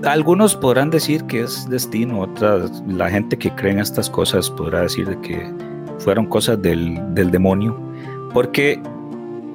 [0.05, 4.83] algunos podrán decir que es destino, otras, la gente que cree en estas cosas podrá
[4.83, 5.51] decir de que
[5.99, 7.79] fueron cosas del, del demonio,
[8.33, 8.81] porque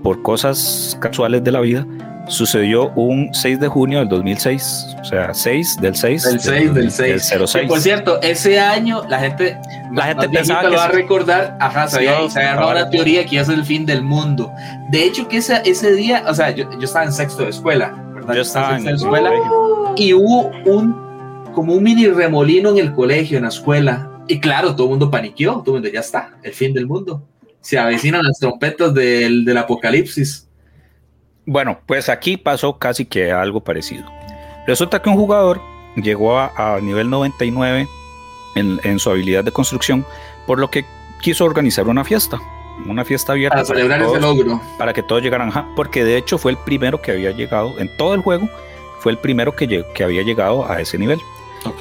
[0.03, 1.85] por cosas casuales de la vida
[2.27, 6.91] sucedió un 6 de junio del 2006, o sea, 6 del 6 del 6 del,
[6.91, 7.33] 6.
[7.45, 7.67] 06.
[7.67, 9.57] por cierto, ese año la gente
[9.93, 13.25] la gente pensaba que lo va a recordar, ajá, se había, se había una teoría
[13.25, 14.51] que iba a ser el fin del mundo.
[14.89, 18.03] De hecho que ese, ese día, o sea, yo, yo estaba en sexto de escuela
[18.33, 19.31] yo estaba en la escuela
[19.95, 21.07] y hubo un
[21.53, 24.11] como un mini remolino en el colegio, en la escuela.
[24.27, 27.23] Y claro, todo el mundo paniqueó, todo el mundo ya está, el fin del mundo.
[27.61, 30.47] Se avecinan las trompetas del, del apocalipsis.
[31.45, 34.05] Bueno, pues aquí pasó casi que algo parecido.
[34.67, 35.61] Resulta que un jugador
[35.95, 37.87] llegó a, nivel 99
[38.55, 40.05] en, en, su habilidad de construcción,
[40.45, 40.85] por lo que
[41.21, 42.39] quiso organizar una fiesta
[42.85, 43.55] una fiesta abierta.
[43.55, 44.61] Para celebrar ese logro.
[44.77, 48.13] Para que todos llegaran, porque de hecho fue el primero que había llegado en todo
[48.13, 48.49] el juego,
[48.99, 51.19] fue el primero que, que había llegado a ese nivel.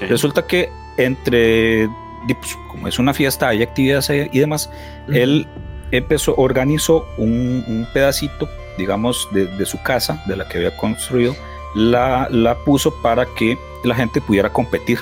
[0.00, 1.88] Resulta que entre,
[2.26, 4.70] pues, como es una fiesta, hay actividades y demás,
[5.08, 5.46] él
[5.90, 8.48] empezó, organizó un, pedacito,
[8.78, 11.36] digamos, de, su casa, de la que había construido,
[11.74, 14.98] la, la puso para que la gente pudiera competir.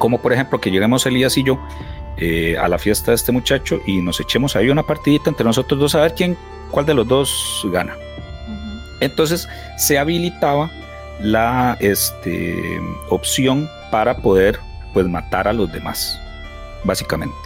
[0.00, 1.60] Como por ejemplo que lleguemos Elías y yo
[2.16, 5.78] eh, a la fiesta de este muchacho y nos echemos ahí una partidita entre nosotros
[5.78, 6.38] dos a ver quién,
[6.70, 7.94] cuál de los dos gana.
[9.00, 10.70] Entonces se habilitaba
[11.20, 14.58] la este, opción para poder
[14.94, 16.18] pues matar a los demás,
[16.82, 17.36] básicamente.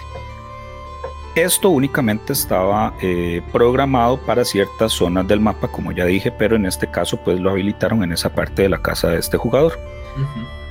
[1.35, 6.67] Esto únicamente estaba eh, programado para ciertas zonas del mapa, como ya dije, pero en
[6.67, 9.77] este caso pues lo habilitaron en esa parte de la casa de este jugador.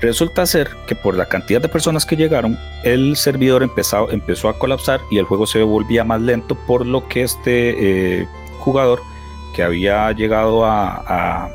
[0.03, 4.59] Resulta ser que por la cantidad de personas que llegaron, el servidor empezó, empezó a
[4.59, 8.27] colapsar y el juego se volvía más lento, por lo que este eh,
[8.59, 9.01] jugador
[9.55, 11.49] que había llegado a,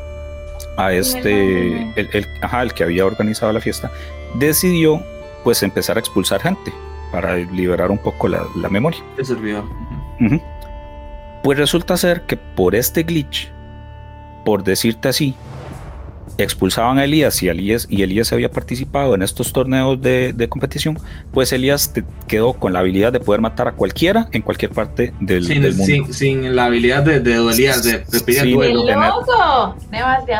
[0.78, 3.90] a, este, el, el, que había organizado la fiesta,
[4.36, 5.02] decidió
[5.44, 6.72] pues empezar a expulsar gente
[7.12, 9.00] para liberar un poco la, memoria.
[9.18, 9.64] El servidor.
[11.42, 13.52] Pues resulta ser que por este glitch,
[14.42, 15.36] por decirte así,
[16.36, 20.98] expulsaban a Elías y Elías, y Elías había participado en estos torneos de, competición,
[21.32, 21.92] pues Elías
[22.26, 26.12] quedó con la habilidad de poder matar a cualquiera en cualquier parte del, mundo.
[26.12, 28.84] Sin, la habilidad de, de Elías de, pedir duelo.
[28.84, 29.76] Loco.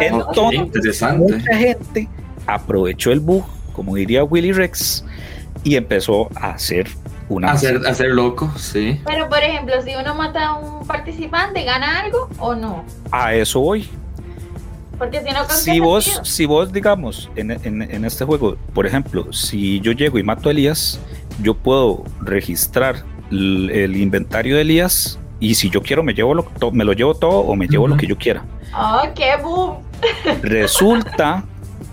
[0.00, 2.08] Entonces, mucha gente
[2.46, 5.04] aprovechó el bug, como diría Willy Rex,
[5.64, 6.88] y empezó a hacer
[7.28, 7.52] una...
[7.52, 9.00] Hacer, hacer loco, sí.
[9.04, 12.84] Pero, por ejemplo, si uno mata a un participante, ¿gana algo o no?
[13.10, 13.88] A eso voy
[14.98, 19.80] Porque si no si vos, si vos, digamos, en, en, este juego, por ejemplo, si
[19.80, 20.98] yo llego y mato a Elías,
[21.40, 26.84] yo puedo registrar el, inventario de Elías y si yo quiero me llevo lo, me
[26.84, 28.44] lo llevo todo o me llevo lo que yo quiera.
[28.76, 29.76] ¡Oh, qué boom!
[30.42, 31.44] Resulta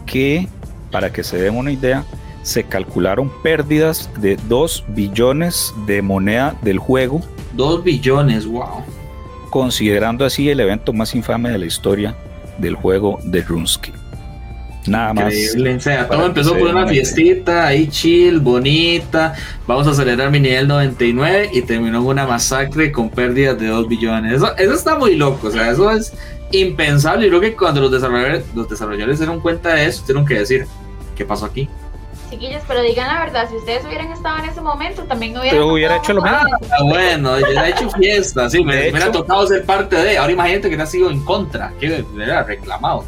[0.07, 0.47] que,
[0.91, 2.03] para que se den una idea,
[2.41, 7.21] se calcularon pérdidas de 2 billones de moneda del juego.
[7.53, 8.83] 2 billones, wow.
[9.51, 12.15] Considerando así el evento más infame de la historia
[12.57, 13.91] del juego de Runsky.
[14.87, 15.33] Nada más.
[15.33, 19.33] O sea, todo empezó por una fiestita ahí chill, bonita.
[19.67, 23.87] Vamos a acelerar mi nivel 99 y terminó en una masacre con pérdidas de 2
[23.87, 24.33] billones.
[24.33, 25.47] Eso, eso está muy loco.
[25.47, 26.13] O sea, eso es
[26.51, 27.25] impensable.
[27.25, 30.35] Y creo que cuando los desarrolladores, los desarrolladores se dieron cuenta de eso, tuvieron que
[30.35, 30.67] decir:
[31.15, 31.67] ¿Qué pasó aquí?
[32.35, 35.61] Chiquillos, pero digan la verdad, si ustedes hubieran estado en ese momento, también hubieran.
[35.61, 36.37] hubiera hecho lo mismo.
[36.37, 40.17] Ah, bueno, yo hubiera hecho fiesta, sí, me, hubiera tocado ser parte de.
[40.17, 43.05] Ahora imagínate que no ha sido en contra, que hubiera reclamado.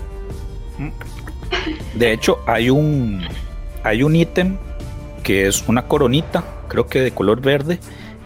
[1.94, 3.28] De hecho, hay un
[3.84, 4.58] hay un ítem
[5.24, 7.80] que es una coronita, creo que de color verde,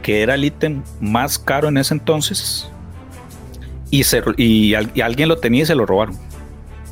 [0.03, 2.69] que era el ítem más caro en ese entonces.
[3.89, 6.15] Y, se, y, alguien lo tenía y se lo robaron.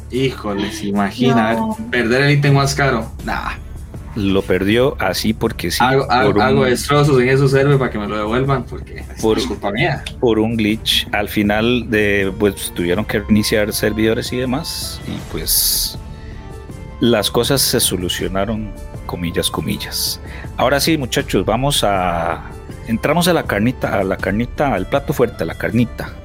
[0.10, 1.56] Híjole, se imagina
[1.92, 3.12] perder el ítem más caro.
[3.24, 3.69] Nah
[4.20, 5.80] lo perdió así porque sí.
[5.82, 10.04] Hago, destrozos en eso serve para que me lo devuelvan porque por, es culpa mía.
[10.20, 11.08] Por un glitch.
[11.12, 15.02] Al final de pues tuvieron que iniciar servidores y demás.
[15.08, 15.98] Y pues
[17.00, 18.72] las cosas se solucionaron,
[19.06, 20.20] comillas, comillas.
[20.58, 22.44] Ahora sí, muchachos, vamos a.
[22.88, 26.19] Entramos a la carnita, a la carnita, al plato fuerte, a la carnita.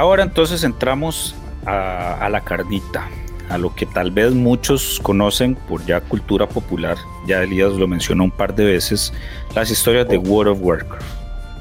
[0.00, 1.34] Ahora entonces entramos
[1.66, 3.06] a, la carnita,
[3.50, 8.24] a lo que tal vez muchos conocen por ya cultura popular, ya Elías lo mencionó
[8.24, 9.12] un par de veces,
[9.54, 11.06] las historias de World of Warcraft.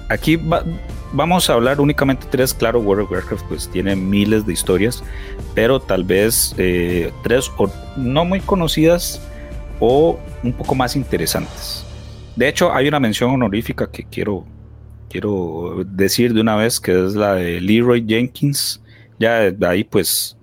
[0.08, 0.39] Aquí
[1.12, 5.04] vamos a hablar únicamente tres, claro, World of Warcraft pues tiene miles de historias,
[5.54, 9.21] pero tal vez eh, tres o no muy conocidas
[9.82, 11.86] o un poco más interesantes.
[12.38, 14.45] De hecho, hay una mención honorífica que quiero
[15.09, 18.81] quiero decir de una vez que es la de Leroy Jenkins.
[19.19, 20.37] Ya de ahí, pues,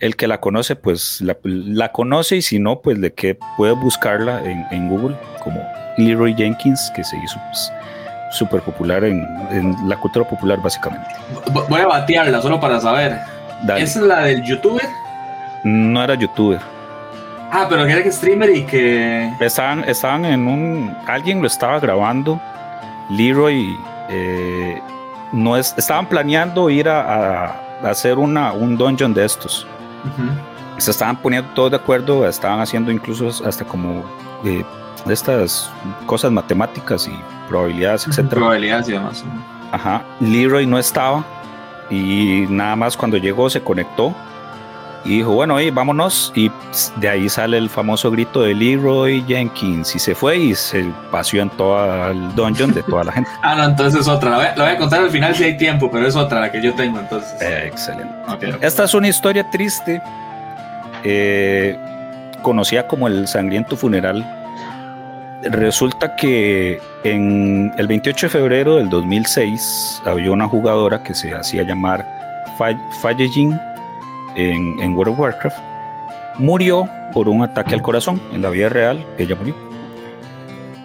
[0.00, 4.42] el que la conoce, pues la, conoce y si no, pues de que puede buscarla
[4.44, 5.62] en, Google como
[5.98, 7.72] Leroy Jenkins, que se hizo pues,
[8.30, 9.26] súper popular en,
[9.88, 11.08] la cultura popular, básicamente.
[11.52, 13.18] Voy a batearla solo para saber.
[13.62, 14.86] ¿Esa es la del youtuber?
[15.64, 16.60] No era youtuber.
[17.50, 19.32] Ah, pero era que streamer y que.
[19.40, 20.96] Estaban, estaban en un.
[21.06, 22.40] Alguien lo estaba grabando.
[23.10, 23.76] Leroy
[24.08, 24.80] eh,
[25.32, 29.66] no es, estaban planeando ir a, hacer una, un dungeon de estos.
[30.78, 34.04] Se estaban poniendo todos de acuerdo, estaban haciendo incluso hasta como
[34.44, 34.64] eh,
[35.08, 35.70] estas
[36.06, 38.36] cosas matemáticas y probabilidades, etcétera.
[38.36, 39.24] Probabilidades y demás.
[39.72, 40.04] Ajá.
[40.20, 41.24] Leroy no estaba
[41.90, 44.14] y nada más cuando llegó se conectó
[45.04, 46.32] y dijo, bueno, ahí vámonos.
[46.34, 46.50] Y
[46.96, 49.94] de ahí sale el famoso grito de Leroy Jenkins.
[49.94, 53.30] Y se fue y se paseó en todo el dungeon de toda la gente.
[53.42, 54.30] ah, no, entonces es otra.
[54.30, 56.74] La voy, a contar al final si hay tiempo, pero es otra la que yo
[56.74, 57.34] tengo entonces.
[57.40, 58.14] excelente.
[58.60, 60.00] Esta es una historia triste,
[61.04, 61.78] eh,
[62.42, 64.24] conocida como el sangriento funeral.
[65.42, 71.62] Resulta que en el 28 de febrero del 2006 había una jugadora que se hacía
[71.62, 72.06] llamar
[73.02, 73.60] Fallejin
[74.36, 75.58] en, World of Warcraft,
[76.38, 78.20] murió por un ataque al corazón.
[78.32, 79.54] En la vida real, ella murió.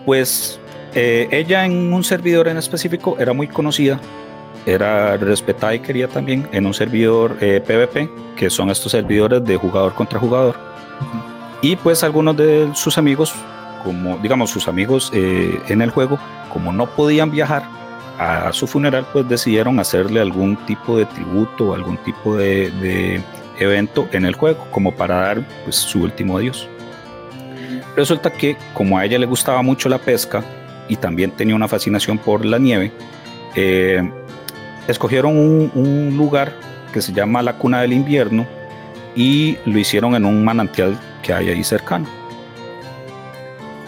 [0.06, 0.60] Pues
[0.96, 4.00] eh, ella en un servidor en específico era muy conocida,
[4.66, 9.58] era respetada y quería también en un servidor PvP, eh, que son estos servidores de
[9.58, 10.56] jugador contra jugador.
[11.62, 13.34] Y pues algunos de sus amigos,
[13.84, 16.18] como digamos sus amigos eh, en el juego,
[16.52, 17.64] como no podían viajar
[18.18, 23.22] a su funeral, pues decidieron hacerle algún tipo de tributo, algún tipo de
[23.60, 26.68] evento en el juego, como para dar pues, su último adiós.
[27.96, 30.44] Resulta que como a ella le gustaba mucho la pesca
[30.88, 32.92] y también tenía una fascinación por la nieve,
[33.56, 34.10] eh,
[34.88, 36.54] escogieron un, lugar
[36.94, 38.48] que se llama la Cuna del Invierno
[39.16, 42.08] y lo hicieron en un manantial que hay ahí cercano.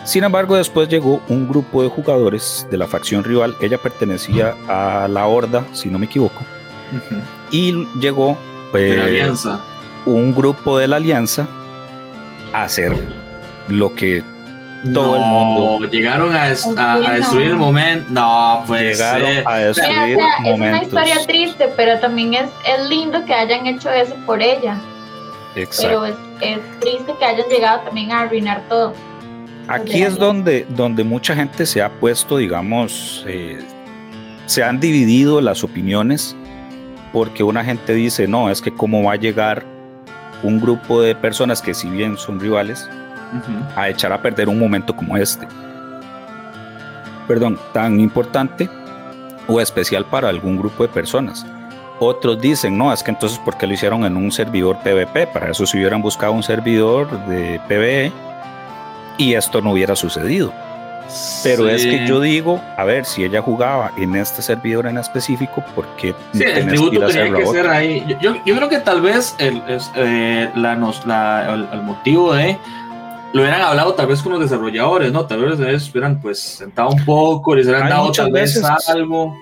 [0.03, 3.55] Sin embargo, después llegó un grupo de jugadores de la facción rival.
[3.61, 6.41] Ella pertenecía a la Horda, si no me equivoco.
[7.51, 8.37] Y llegó
[8.73, 9.59] alianza.
[10.05, 11.47] un grupo de la alianza
[12.53, 12.93] a hacer
[13.67, 14.23] lo que
[14.93, 15.87] todo el mundo.
[15.89, 18.05] Llegaron a, destruir el momento.
[18.09, 18.97] No, pues.
[18.97, 23.89] Llegaron a destruir Es una historia triste, pero también es, es lindo que hayan hecho
[23.89, 24.77] eso por ella.
[25.53, 26.15] Pero es,
[26.79, 28.93] triste que hayan llegado también a arruinar todo.
[29.67, 33.59] Aquí es donde, donde mucha gente se ha puesto, digamos, eh,
[34.47, 36.35] se han dividido las opiniones
[37.11, 39.63] porque una gente dice, no, es que cómo va a llegar
[40.43, 42.89] un grupo de personas que si bien son rivales,
[43.75, 45.47] a echar a perder un momento como este.
[47.27, 48.69] Perdón, tan importante
[49.47, 51.45] o especial para algún grupo de personas.
[51.99, 55.27] Otros dicen, no, es que entonces, ¿por qué lo hicieron en un servidor PvP?
[55.27, 58.11] Para eso si hubieran buscado un servidor de PvE
[59.17, 60.51] y esto no hubiera sucedido.
[61.43, 65.63] Pero es que yo digo, a ver, si ella jugaba en este servidor en específico,
[65.75, 68.05] ¿por qué sí, el tributo tenía que ser ahí?
[68.21, 69.61] Yo, yo, creo que tal vez el,
[69.95, 72.57] eh, la, la, el, motivo de
[73.33, 75.25] lo hubieran hablado tal vez con los desarrolladores, ¿no?
[75.25, 79.35] Tal vez hubieran pues sentado un poco, les hubieran dado tal vez algo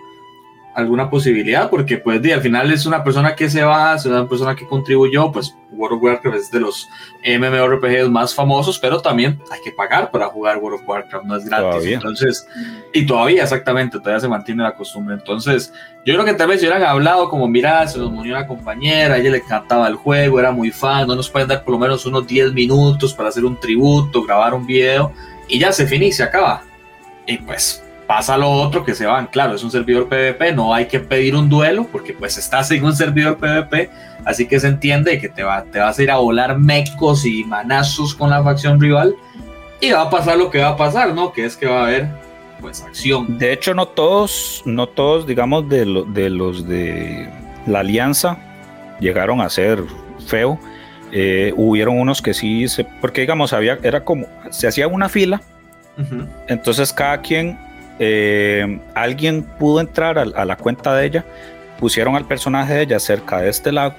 [0.80, 4.56] alguna posibilidad, porque pues al final es una persona que se va, es una persona
[4.56, 6.88] que contribuyó, pues World of Warcraft es de los
[7.26, 11.46] MMORPGs más famosos, pero también hay que pagar para jugar World of Warcraft, no es
[11.46, 11.86] gratis.
[11.86, 12.48] Entonces,
[12.94, 15.16] y todavía exactamente, todavía se mantiene la costumbre.
[15.16, 15.74] Entonces,
[16.06, 19.16] yo creo que tal vez si hubieran hablado como, mira, se nos murió una compañera,
[19.16, 21.80] a ella le encantaba el juego, era muy fan, no nos pueden dar por lo
[21.80, 25.12] menos unos 10 minutos para hacer un tributo, grabar un video,
[25.48, 26.64] y ya se finí, se acaba.
[27.28, 30.88] Y pues pasa lo otro que se van, claro, es un servidor PvP, no hay
[30.88, 33.92] que pedir un duelo porque pues estás en un servidor PvP,
[34.26, 37.44] así que se entiende que te, va, te vas a ir a volar mecos y
[37.44, 39.16] manazos con la facción rival
[39.80, 41.32] y va a pasar lo que va a pasar, ¿no?
[41.32, 42.08] Que es que va a haber
[42.60, 43.38] pues acción.
[43.38, 47.30] De hecho, no todos, no todos, digamos, de, de los de
[47.68, 48.40] la alianza
[49.00, 49.84] llegaron a ser
[50.26, 50.60] feo.
[51.12, 55.44] Eh, hubieron unos que sí, se, porque digamos, había, era como, se hacía una fila,
[56.48, 57.69] entonces cada quien
[58.00, 61.26] eh, alguien pudo entrar a, la cuenta de ella,
[61.80, 63.96] pusieron al personaje de ella cerca de este lago,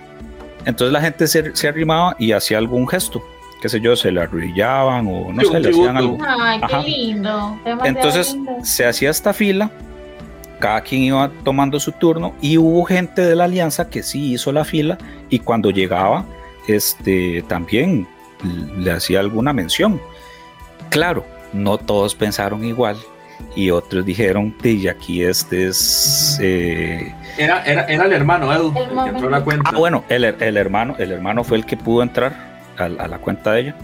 [0.64, 3.22] entonces la gente se, arrimaba y hacía algún gesto,
[3.60, 6.18] qué sé yo, se le arruillaban o no sé, le hacían algo.
[6.26, 7.58] Ay, qué lindo.
[7.84, 9.70] Entonces se hacía esta fila,
[10.58, 14.50] cada quien iba tomando su turno y hubo gente de la alianza que sí hizo
[14.50, 14.96] la fila
[15.28, 16.24] y cuando llegaba,
[16.68, 18.06] este, también
[18.78, 20.00] le hacía alguna mención.
[20.88, 22.96] Claro, no todos pensaron igual
[23.56, 26.38] y otros dijeron, y aquí este es...
[26.40, 29.70] Eh, era, era, era, el hermano Edu, el, que entró a la cuenta.
[29.72, 32.32] Ah, bueno, el, el, hermano, el hermano fue el que pudo entrar
[32.78, 33.74] a, a, la cuenta de ella.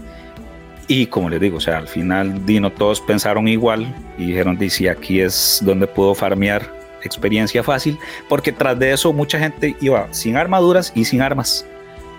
[0.87, 4.89] Y como les digo, o sea, al final Dino todos pensaron igual y dijeron, dice,
[4.89, 10.37] aquí es donde puedo farmear experiencia fácil, porque tras de eso mucha gente iba sin
[10.37, 11.65] armaduras y sin armas.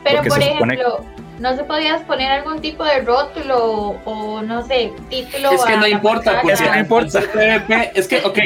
[0.04, 1.04] Pero por ejemplo,
[1.38, 5.52] ¿no se podía poner algún tipo de rótulo o no sé, título?
[5.52, 7.20] Es que no importa, pues no importa.
[7.94, 8.38] Es que, ok.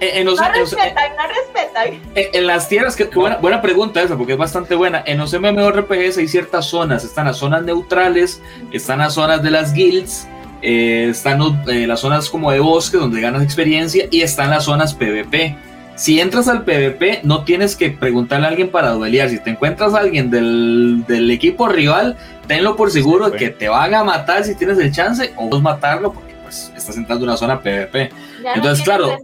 [0.00, 2.00] En los, no respetan, no respetan.
[2.14, 5.02] En, las tierras, que, buena, buena, pregunta esa, porque es bastante buena.
[5.06, 9.72] En los MMORPGs hay ciertas zonas, están las zonas neutrales, están las zonas de las
[9.72, 10.28] guilds,
[10.60, 14.94] eh, están eh, las zonas como de bosque donde ganas experiencia y están las zonas
[14.94, 15.56] PvP
[15.96, 19.30] si entras al PvP, no tienes que preguntarle a alguien para duelear.
[19.30, 24.02] Si te encuentras a alguien del, equipo rival, tenlo por seguro que te van a
[24.02, 27.60] matar si tienes el chance o vos matarlo porque pues estás entrando en una zona
[27.60, 28.10] PvP.
[28.54, 29.18] Entonces, claro,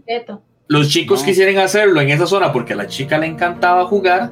[0.68, 4.30] los chicos quisieran hacerlo en esa zona porque a la chica le encantaba jugar,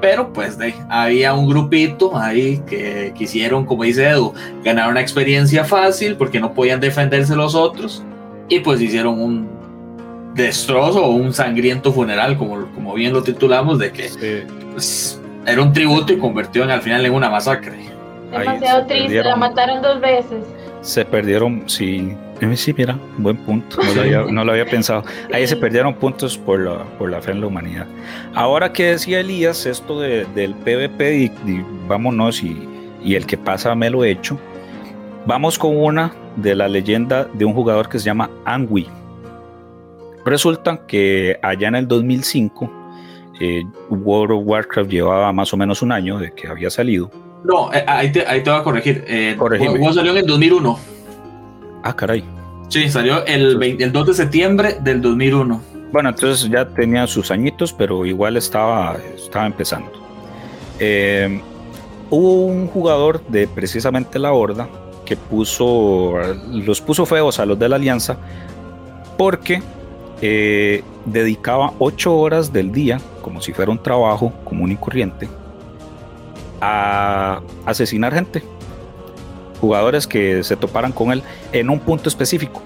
[0.00, 5.64] pero pues de, había un grupito ahí que quisieron, como dice Edu, ganar una experiencia
[5.64, 8.04] fácil porque no podían defenderse los otros
[8.48, 9.57] y pues hicieron un
[10.38, 15.72] destrozo o un sangriento funeral, como, como bien lo titulamos, de que pues, era un
[15.72, 17.76] tributo y convirtió en, al final en una masacre.
[18.30, 20.44] Demasiado triste, la mataron dos veces.
[20.80, 23.78] Se perdieron, sí, eh, sí, mira, buen punto,
[24.30, 25.02] no lo había, pensado.
[25.32, 27.86] Ahí se perdieron puntos por la, por la fe en la humanidad.
[28.34, 31.32] Ahora que decía Elías esto de, del PvP y,
[31.88, 32.56] vámonos y,
[33.02, 34.38] y, el que pasa me lo he hecho,
[35.26, 38.86] vamos con una de la leyenda de un jugador que se llama Angui.
[40.28, 42.70] Resulta que allá en el 2005,
[43.40, 47.10] eh, World of Warcraft llevaba más o menos un año de que había salido.
[47.44, 49.04] No, eh, ahí, te, ahí, te, voy a corregir.
[49.06, 49.36] Eh,
[49.94, 50.78] salió en el 2001.
[51.82, 52.24] Ah, caray.
[52.68, 55.62] Sí, salió el, el 2 de septiembre del 2001.
[55.90, 59.90] Bueno, entonces ya tenía sus añitos, pero igual estaba, estaba empezando.
[60.78, 61.40] Eh,
[62.10, 64.68] hubo un jugador de precisamente la Horda
[65.06, 66.14] que puso,
[66.50, 68.18] los puso feos a los de la Alianza
[69.16, 69.62] porque
[70.20, 75.28] eh, dedicaba ocho horas del día, como si fuera un trabajo común y corriente,
[76.60, 78.42] a asesinar gente.
[79.60, 82.62] Jugadores que se toparan con él en un punto específico.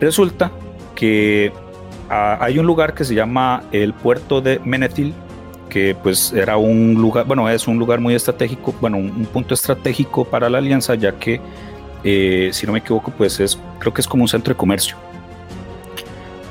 [0.00, 0.52] Resulta
[0.94, 1.52] que
[2.08, 5.14] ah, hay un lugar que se llama el puerto de Menethil,
[5.68, 10.24] que pues era un lugar, bueno, es un lugar muy estratégico, bueno, un, punto estratégico
[10.24, 11.40] para la alianza, ya que,
[12.04, 14.96] eh, si no me equivoco, pues es, creo que es como un centro de comercio.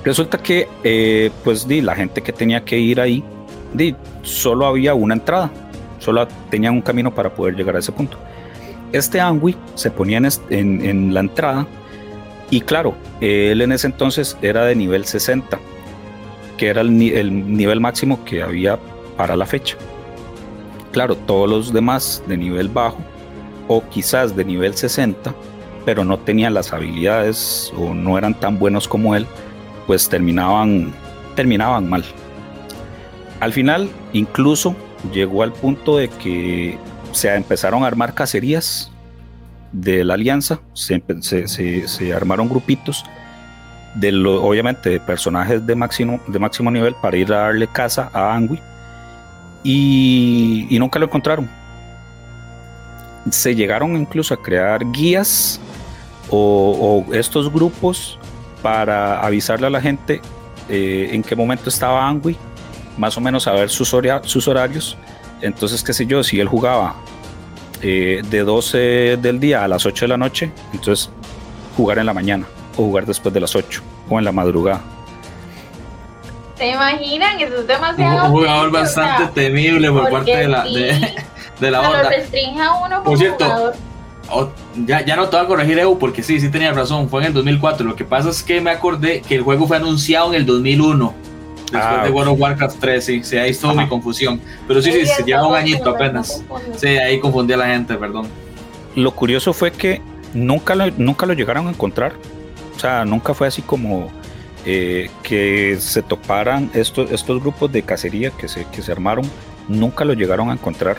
[0.04, 3.24] Resulta que, eh, pues, di, la gente que tenía que ir ahí,
[3.74, 5.50] di, solo había una entrada,
[6.00, 8.18] solo tenían un camino para poder llegar a ese punto.
[8.92, 11.66] Este Angui se ponía en, la entrada
[12.52, 15.58] y claro, él en ese entonces era de nivel 60,
[16.58, 18.78] que era el, el nivel máximo que había
[19.18, 19.78] para la fecha.
[20.92, 23.00] Claro, todos los demás de nivel bajo
[23.68, 25.34] o quizás de nivel 60,
[25.86, 29.26] pero no tenían las habilidades o no eran tan buenos como él,
[29.88, 30.94] pues terminaban,
[31.36, 32.04] terminaban mal.
[33.40, 34.76] Al final, incluso
[35.12, 36.78] llegó al punto de que
[37.12, 38.92] se empezaron a armar cacerías
[39.72, 41.02] de la alianza, se,
[41.48, 43.04] se, armaron grupitos
[43.96, 48.10] de lo, obviamente de personajes de máximo, de máximo nivel para ir a darle casa
[48.14, 48.60] a Angui
[49.64, 51.50] y, nunca lo encontraron.
[53.30, 55.60] Se llegaron incluso a crear guías
[56.30, 58.20] o, estos grupos
[58.64, 60.22] para avisarle a la gente
[60.70, 62.36] eh, en qué momento estaba Angui,
[62.98, 63.94] más o menos saber sus,
[64.24, 64.98] sus horarios.
[65.42, 66.96] Entonces, qué sé yo, si él jugaba
[67.82, 71.12] eh, de 12 del día a las 8 de la noche, entonces
[71.76, 72.48] jugar en la mañana
[72.78, 74.82] o jugar después de las 8 o en la madrugada.
[76.58, 77.42] ¿Se imaginan?
[77.42, 78.26] Eso es demasiado.
[78.26, 81.16] Un jugador bastante temible por parte de la, de,
[81.60, 83.74] de la Lo restrinja uno por cierto,
[84.86, 87.10] ya, ya no te voy a corregir, Evo, porque sí, sí tenía razón.
[87.10, 87.86] Fue en el 2004.
[87.86, 91.14] Lo que pasa es que me acordé que el juego fue anunciado en el 2001.
[91.72, 94.40] Después ah, de World of Warcraft 3, sí, sí ahí estuvo mi confusión.
[94.68, 96.44] Pero sí, sí, se lleva un añito apenas.
[96.78, 98.28] Sí, ahí confundí a la gente, perdón.
[98.96, 100.02] Lo curioso fue que
[100.36, 102.14] nunca lo, nunca lo llegaron a encontrar.
[102.76, 104.12] O sea, nunca fue así como
[104.66, 109.26] eh, que se toparan estos, estos grupos de cacería que se, que se armaron,
[109.68, 110.98] nunca lo llegaron a encontrar.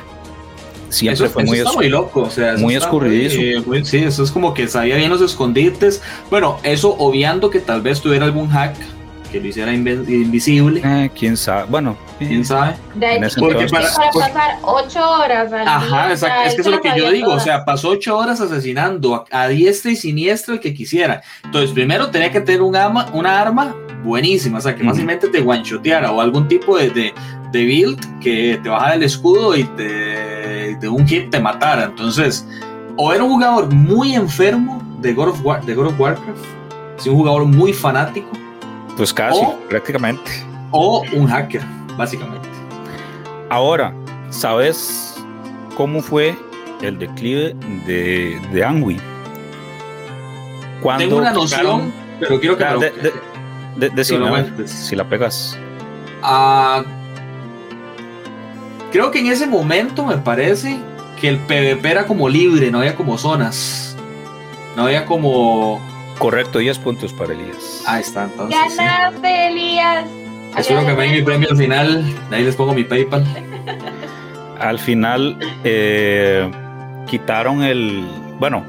[0.94, 2.28] Siempre fue muy, muy loco,
[2.58, 3.64] muy escurridizo.
[3.84, 6.02] sí, eso es como que sabía bien los escondites.
[6.30, 8.76] Bueno, eso obviando que tal vez tuviera algún hack
[9.34, 10.80] que lo hiciera invisible.
[10.84, 11.66] Eh, quién sabe.
[11.68, 12.76] Bueno, quién sabe.
[13.36, 15.52] Porque para, pasar ocho horas.
[15.52, 16.48] ajá, exacto.
[16.48, 17.32] Es que eso es lo que yo digo.
[17.32, 21.20] O sea, pasó ocho horas asesinando a, diestra y siniestra el que quisiera.
[21.42, 23.74] Entonces, primero tenía que tener un arma, una arma
[24.04, 27.14] buenísima, o sea, que fácilmente te guanchoteara o algún tipo de, de,
[27.50, 30.43] de, build que te bajara el escudo y te,
[30.80, 31.84] de un hit te matara.
[31.84, 32.46] Entonces,
[32.96, 36.44] o era un jugador muy enfermo de God of, War, de God of Warcraft,
[36.96, 38.30] sí, un jugador muy fanático
[38.96, 40.30] pues casi, prácticamente.
[40.70, 41.62] O un hacker,
[41.96, 42.48] básicamente.
[43.50, 43.92] Ahora,
[44.30, 45.14] ¿sabes
[45.76, 46.36] cómo fue
[46.80, 47.54] el declive
[47.86, 49.00] de, de Angui?
[50.98, 52.64] Tengo una noción, pero quiero que...
[53.76, 54.04] de, de,
[54.68, 55.58] si la pegas.
[56.22, 56.84] Ah,
[58.94, 60.78] creo que en ese momento me parece
[61.20, 63.96] que el PvP era como libre, no había como zonas.
[64.76, 65.80] No había como
[66.16, 67.82] Correcto, 10 puntos para Elías.
[67.88, 68.56] Ahí está, entonces.
[68.76, 70.06] Ganaste, Elías.
[70.56, 72.04] Espero que me den mi premio al final.
[72.30, 73.24] De ahí les pongo mi PayPal.
[74.60, 76.48] al final eh,
[77.08, 78.06] quitaron el.
[78.38, 78.64] Bueno,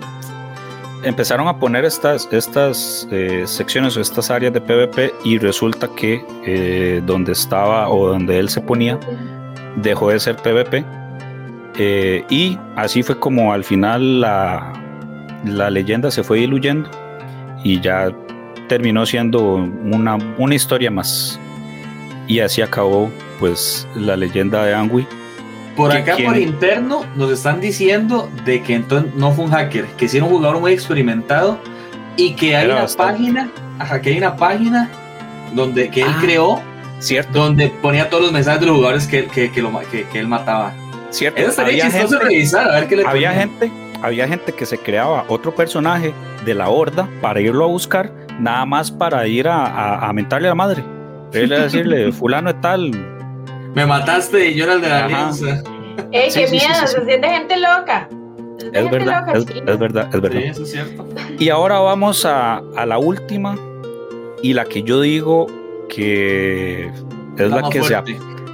[1.03, 6.25] empezaron a poner estas, estas eh, secciones o estas áreas de PvP y resulta que
[6.47, 8.99] eh, donde estaba o donde él se ponía
[9.77, 10.85] dejó de ser PvP.
[12.29, 14.73] y así fue como al final la,
[15.45, 16.89] la leyenda se fue diluyendo
[17.63, 18.11] y ya
[18.67, 21.39] terminó siendo una, una historia más.
[22.27, 25.07] Y así acabó pues la leyenda de Angui.
[25.75, 30.07] Por acá por interno nos están diciendo de que entonces no fue un hacker, que
[30.07, 31.59] sí era un jugador muy experimentado
[32.15, 34.89] y que hay una página, ajá, que hay una página
[35.53, 36.61] donde que él ah, creó,
[36.99, 40.27] cierto, donde ponía todos los mensajes de los jugadores que, que, que, lo, que, él
[40.27, 40.73] mataba.
[41.09, 41.39] Cierto.
[41.39, 43.71] Eso estaría chistoso revisar, a ver qué le Había gente
[44.01, 46.13] había gente que se creaba otro personaje
[46.45, 50.51] de la horda para irlo a buscar, nada más para ir a, a, mentarle a
[50.51, 50.83] la madre.
[51.33, 52.91] Él decirle, fulano es tal.
[53.73, 55.63] Me mataste y yo era el de la alianza.
[56.11, 56.85] ¡Ey, qué miedo!
[56.85, 58.07] se siente gente loca.
[58.73, 59.45] Es verdad, es,
[59.79, 60.41] verdad, es verdad.
[60.41, 61.07] eso es cierto.
[61.39, 63.57] Y ahora vamos a, a, la última
[64.41, 65.47] y la que yo digo
[65.89, 66.87] que
[67.37, 67.95] es la, que, se,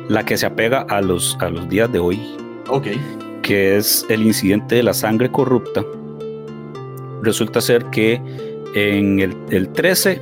[0.10, 2.20] la que se apega a los, a los días de hoy.
[2.68, 2.88] Ok
[3.42, 5.84] que es el incidente de la sangre corrupta,
[7.22, 8.22] resulta ser que
[8.76, 10.22] en el, 13,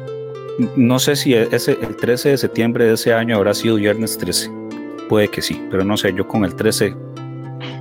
[0.75, 4.51] no sé si ese, el 13 de septiembre de ese año habrá sido viernes 13,
[5.07, 6.95] puede que sí, pero no sé, yo con el 13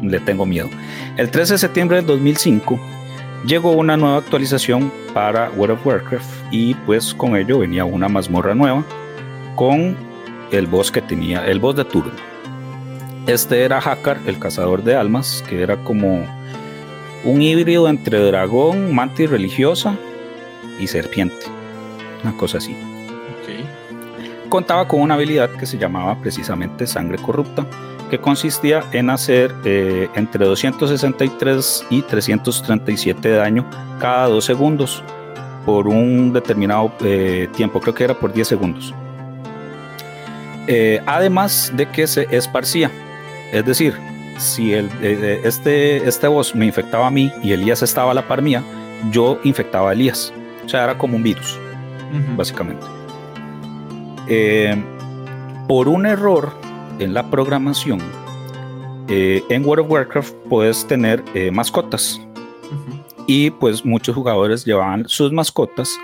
[0.02, 0.68] le tengo miedo.
[1.16, 2.78] El 13 de septiembre del 2005
[3.46, 8.54] llegó una nueva actualización para World of Warcraft y pues con ello venía una mazmorra
[8.54, 8.84] nueva
[9.58, 9.96] con
[10.52, 12.12] el boss que tenía, el boss de turno.
[13.26, 16.24] Este era Hakar, el cazador de almas, que era como
[17.24, 19.96] un híbrido entre dragón, mantis religiosa
[20.78, 21.46] y serpiente.
[22.22, 22.76] Una cosa así.
[24.48, 27.66] Contaba con una habilidad que se llamaba precisamente sangre corrupta,
[28.10, 35.02] que consistía en hacer eh, entre 263 y 337 de daño cada dos segundos
[35.66, 38.94] por un determinado eh, tiempo, creo que era por 10 segundos.
[40.68, 42.90] Eh, además de que se esparcía,
[43.52, 43.94] es decir,
[44.38, 48.42] si el, este, este voz me infectaba a mí y Elías estaba a la par
[48.42, 48.62] mía,
[49.10, 50.32] yo infectaba a Elías.
[50.64, 51.58] O sea, era como un virus,
[52.36, 52.86] básicamente.
[55.66, 56.52] por un error
[56.98, 58.00] en la programación,
[59.08, 62.20] eh, en World of Warcraft puedes tener eh, mascotas.
[63.26, 65.98] Y pues muchos jugadores llevaban sus mascotas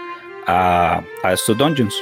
[0.46, 1.94] a, estos dungeons.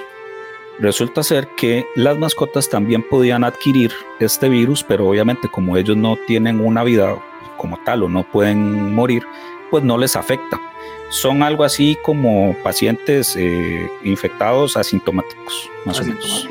[0.79, 6.17] Resulta ser que las mascotas también podían adquirir este virus, pero obviamente como ellos no
[6.27, 7.17] tienen una vida
[7.57, 9.23] como tal o no pueden morir,
[9.71, 10.61] pues no les afecta.
[11.11, 16.49] Son algo así como pacientes eh, infectados asintomáticos, más o menos.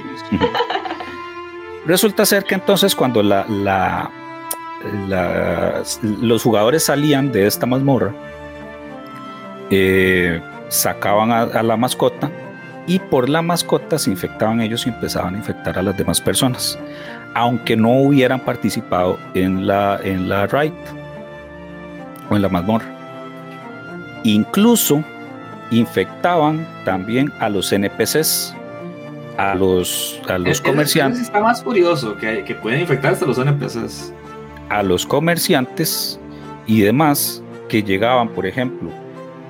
[1.85, 4.11] Resulta ser que entonces cuando la,
[6.01, 8.13] los jugadores salían de esta mazmorra,
[9.71, 12.29] eh, sacaban a, la mascota
[12.87, 16.77] y por la mascota se infectaban ellos y empezaban a infectar a las demás personas,
[17.33, 20.73] aunque no hubieran participado en la, en la raid
[22.29, 22.85] o en la mazmorra.
[24.23, 25.03] Incluso
[25.71, 28.55] infectaban también a los NPCs
[29.37, 31.21] a los, a los comerciantes.
[31.21, 34.13] está más curioso, que, que pueden infectarse los NPCs.
[34.69, 36.19] A los comerciantes
[36.67, 38.91] y demás que llegaban, por ejemplo,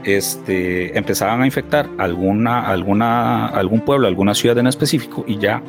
[0.04, 5.62] este, empezaban a infectar alguna, alguna, algún pueblo, alguna ciudad en específico y ya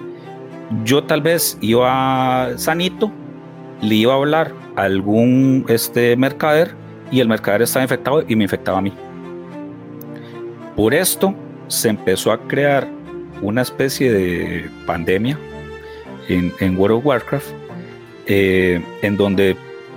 [0.85, 3.12] yo tal vez iba sanito,
[3.80, 6.74] le iba a hablar a algún este, mercader
[7.11, 8.93] y el mercader estaba infectado y me infectaba a mí.
[10.76, 11.35] Por esto
[11.68, 12.89] se empezó a crear
[13.43, 15.39] una especie de pandemia
[16.28, 17.49] en, World of Warcraft,
[18.26, 19.57] eh, en donde,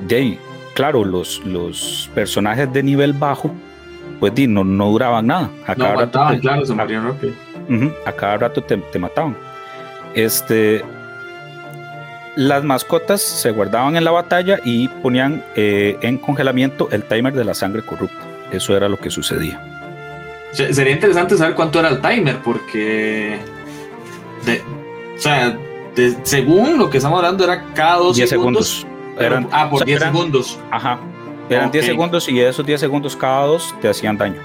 [0.10, 0.38] Jay,
[0.74, 3.52] claro, los, los personajes de nivel bajo,
[4.20, 5.50] pues no, no duraban nada.
[5.66, 7.34] A cada rato te, claro, se morían rápido.
[8.06, 9.36] a cada rato te, mataban.
[10.14, 10.84] Este,
[12.36, 17.46] las mascotas se guardaban en la batalla y ponían eh, en congelamiento el timer de
[17.46, 18.24] la sangre corrupta.
[18.52, 19.62] Eso era lo que sucedía.
[20.52, 23.38] Sería interesante saber cuánto era el timer, porque.
[25.18, 25.58] o sea,
[26.24, 28.88] según lo que estamos hablando, era cada dos segundos.
[29.20, 30.60] Eran, ah, por 10 segundos.
[30.72, 31.00] Ajá.
[31.50, 34.42] Eran 10 segundos y esos 10 segundos cada dos te hacían daño.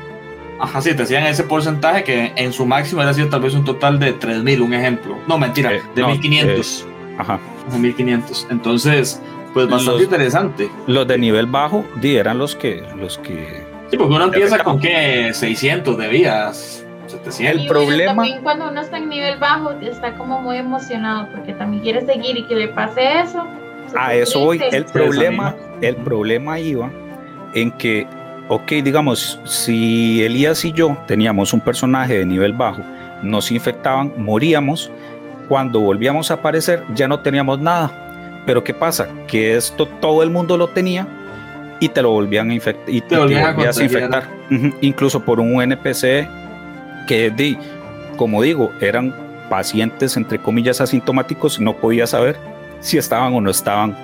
[0.58, 3.64] Ajá, sí, te hacían ese porcentaje que en su máximo era sido tal vez un
[3.64, 5.16] total de 3000, un ejemplo.
[5.26, 6.86] No, mentira, eh, de 1500.
[6.86, 7.40] Eh, ajá.
[7.78, 8.48] 1500.
[8.50, 9.22] Entonces,
[9.54, 10.70] pues bastante interesante.
[10.86, 14.78] Los de nivel bajo, di, eran los que, los que Sí, porque uno empieza con
[14.78, 16.86] que 600 de vías.
[17.06, 17.62] 700.
[17.62, 18.14] El problema.
[18.14, 22.36] También cuando uno está en nivel bajo, está como muy emocionado porque también quiere seguir
[22.36, 23.44] y que le pase eso.
[23.96, 24.60] A eso voy.
[24.72, 26.90] El problema, el problema iba
[27.54, 28.06] en que,
[28.48, 32.82] ok, digamos, si Elías y yo teníamos un personaje de nivel bajo,
[33.22, 34.90] nos infectaban, moríamos.
[35.48, 38.42] Cuando volvíamos a aparecer, ya no teníamos nada.
[38.46, 39.08] Pero ¿qué pasa?
[39.26, 41.06] Que esto todo el mundo lo tenía
[41.80, 44.24] y te lo volvían a infectar y te, volvías a, infectar
[44.82, 46.28] incluso por un NPC
[47.08, 47.56] que di,
[48.16, 49.14] como digo eran
[49.48, 52.36] pacientes entre comillas asintomáticos no podía saber
[52.80, 53.96] si estaban o no estaban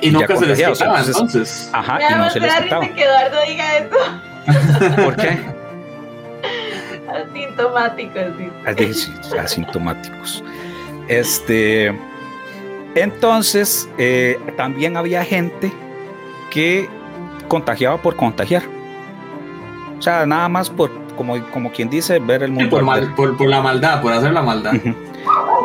[0.00, 3.78] y, nunca se les quitaba entonces, ajá y no se les quitaba que Eduardo diga
[3.78, 3.96] eso
[5.04, 5.38] ¿por qué?
[7.34, 10.44] asintomáticos asintomáticos
[11.08, 11.94] este
[12.94, 15.72] entonces eh, también había gente
[16.50, 16.88] que
[17.48, 18.62] contagiaba por contagiar.
[19.98, 22.80] O sea, nada más por, como, como quien dice, ver el mundo.
[23.16, 24.72] por, por, la maldad, por hacer la maldad.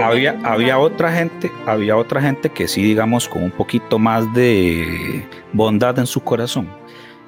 [0.04, 5.28] Había, había otra gente, había otra gente que sí, digamos, con un poquito más de
[5.54, 6.68] bondad en su corazón,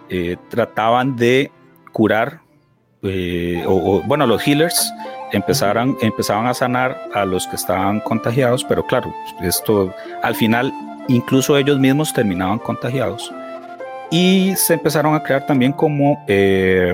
[0.09, 1.51] eh, trataban de
[1.91, 2.41] curar,
[3.03, 4.91] eh, o, bueno, los healers
[5.31, 10.73] empezaran, empezaban a sanar a los que estaban contagiados, pero claro, esto al final
[11.07, 13.31] incluso ellos mismos terminaban contagiados
[14.11, 16.93] y se empezaron a crear también como eh,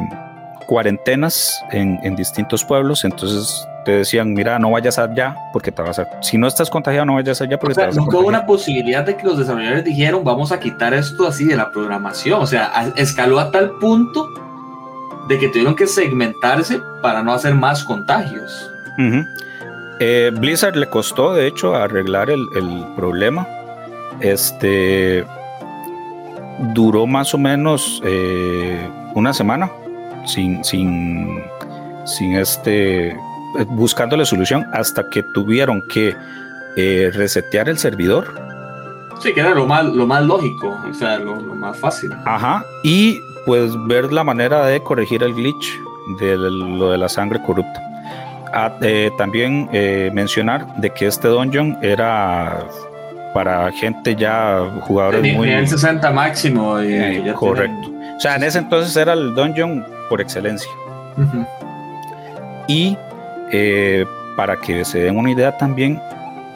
[0.66, 3.04] cuarentenas en, distintos pueblos.
[3.06, 6.22] Entonces te decían, mira, no vayas allá porque te vas a...
[6.22, 8.02] Si no estás contagiado, no vayas allá porque te vas a...
[8.02, 11.72] No una posibilidad de que los desarrolladores dijeron, vamos a quitar esto así de la
[11.72, 12.42] programación.
[12.42, 14.28] O sea, escaló a tal punto
[15.30, 18.70] de que tuvieron que segmentarse para no hacer más contagios.
[20.00, 23.48] Eh, Blizzard le costó, de hecho, arreglar el, el problema
[24.20, 25.26] este
[26.74, 29.70] duró más o menos eh, una semana
[30.26, 31.42] sin, sin,
[32.06, 33.18] sin este
[33.68, 36.16] buscándole solución hasta que tuvieron que
[36.76, 38.34] eh, resetear el servidor.
[39.22, 42.12] Sí, que era lo más, lo más lógico, o sea, lo, más fácil.
[42.26, 45.80] Ajá, y pues ver la manera de corregir el glitch
[46.20, 47.82] de lo de la sangre corrupta.
[48.54, 52.68] Ah, eh, también eh, mencionar de que este dungeon era
[53.34, 58.96] para gente ya jugadores muy muy 60 máximo y, correcto o sea en ese entonces
[58.96, 60.72] era el dungeon por excelencia
[62.68, 62.98] y
[63.52, 66.02] eh, para que se den una idea también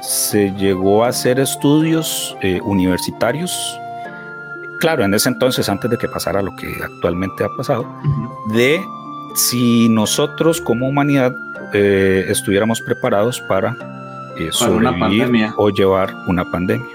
[0.01, 3.77] se llegó a hacer estudios universitarios
[4.79, 7.85] claro en ese entonces antes de que pasara lo que actualmente ha pasado
[8.53, 8.81] de
[9.35, 11.35] si nosotros como humanidad
[11.73, 13.75] eh, estuviéramos preparados para,
[14.37, 16.87] eh, sobrevivir o llevar una pandemia.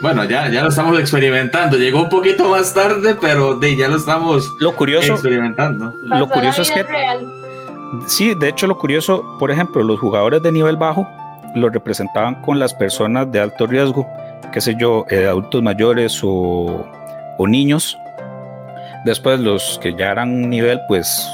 [0.00, 1.76] Bueno, ya, ya lo estamos experimentando.
[1.76, 5.94] Llegó un poquito más tarde, pero de, ya lo estamos lo curioso, experimentando.
[6.02, 6.84] Lo curioso es que...
[8.06, 11.06] Sí, de hecho lo curioso, por ejemplo, los jugadores de nivel bajo
[11.54, 14.06] lo representaban con las personas de alto riesgo,
[14.52, 16.86] qué sé yo, eh, adultos mayores o,
[17.38, 17.98] o niños.
[19.04, 21.28] Después los que ya eran nivel, pues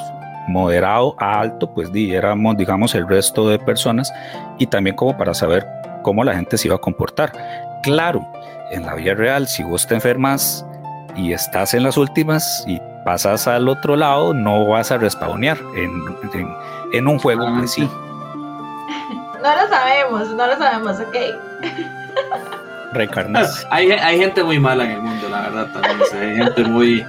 [0.48, 4.12] moderado a alto, pues éramos, digamos, el resto de personas
[4.58, 5.66] y también como para saber
[6.02, 7.32] cómo la gente se iba a comportar.
[7.82, 8.26] Claro,
[8.70, 10.66] en la vida real, si vos te enfermas
[11.16, 16.04] y estás en las últimas y pasas al otro lado, no vas a respawnear en,
[16.92, 17.88] en, un juego que sí.
[19.42, 21.16] No lo sabemos, no lo sabemos, ok.
[22.92, 23.66] Reencarnas.
[23.70, 26.20] Hay, hay gente muy mala en el mundo, la verdad, también.
[26.20, 27.06] hay gente muy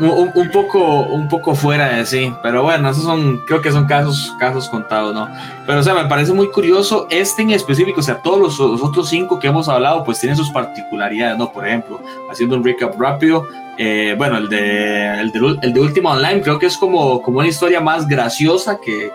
[0.00, 4.32] un, poco, un poco fuera de sí, pero bueno, esos son, creo que son casos,
[4.38, 5.28] casos contados, ¿no?
[5.66, 9.08] Pero o sea, me parece muy curioso este en específico, o sea, todos los, otros
[9.08, 11.52] cinco que hemos hablado, pues tienen sus particularidades, ¿no?
[11.52, 13.46] Por ejemplo, haciendo un recap rápido,
[13.76, 17.38] eh, bueno, el de, el de, el de Ultima Online creo que es como, como
[17.38, 19.10] una historia más graciosa que,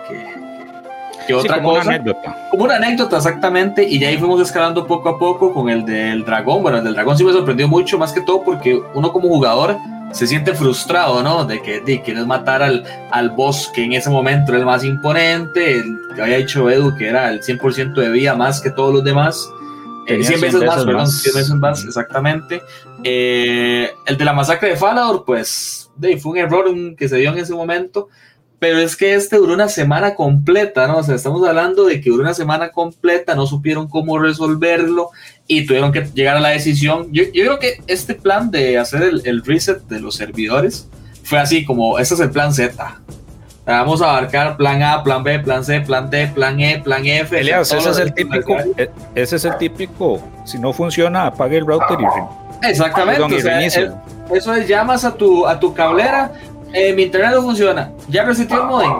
[1.26, 1.88] que, otra como cosa.
[1.88, 2.48] Una anécdota.
[2.50, 3.82] Como una anécdota, exactamente.
[3.82, 6.62] Y ya ahí fuimos escalando poco a poco con el del dragón.
[6.62, 9.78] Bueno, el del dragón sí me sorprendió mucho, más que todo porque uno como jugador
[10.14, 11.44] se siente frustrado, ¿no?
[11.44, 14.84] De que de, quieres matar al, al boss que en ese momento era el más
[14.84, 18.94] imponente, el que había hecho Edu, que era el 100% de vida más que todos
[18.94, 19.50] los demás.
[20.06, 22.62] 100, eh, veces, más, perdón, 100 veces más, exactamente.
[23.02, 27.32] Eh, el de la masacre de Falador, pues de, fue un error que se dio
[27.32, 28.08] en ese momento,
[28.64, 30.96] pero es que este duró una semana completa, ¿no?
[30.96, 35.10] O sea, estamos hablando de que duró una semana completa, no supieron cómo resolverlo
[35.46, 37.08] y tuvieron que llegar a la decisión.
[37.12, 40.88] Yo, yo creo que este plan de hacer el, reset de los servidores
[41.24, 43.02] fue así como, este es el plan Z.
[43.66, 47.38] Vamos a abarcar plan A, plan B, plan C, plan D, plan E, plan F.
[47.38, 51.98] ese es el típico, e, ese es el típico, si no funciona, apague el router
[52.00, 52.06] y
[52.66, 53.36] Exactamente.
[54.32, 56.32] eso es, llamas a tu, a tu cablera,
[56.74, 58.92] eh, mi internet no funciona, ya reseté el modem.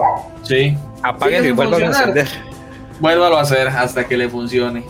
[0.43, 0.77] Sí.
[1.03, 2.29] Apague y vuelva a encender.
[3.01, 4.85] Vuélvalo a hacer hasta que le funcione.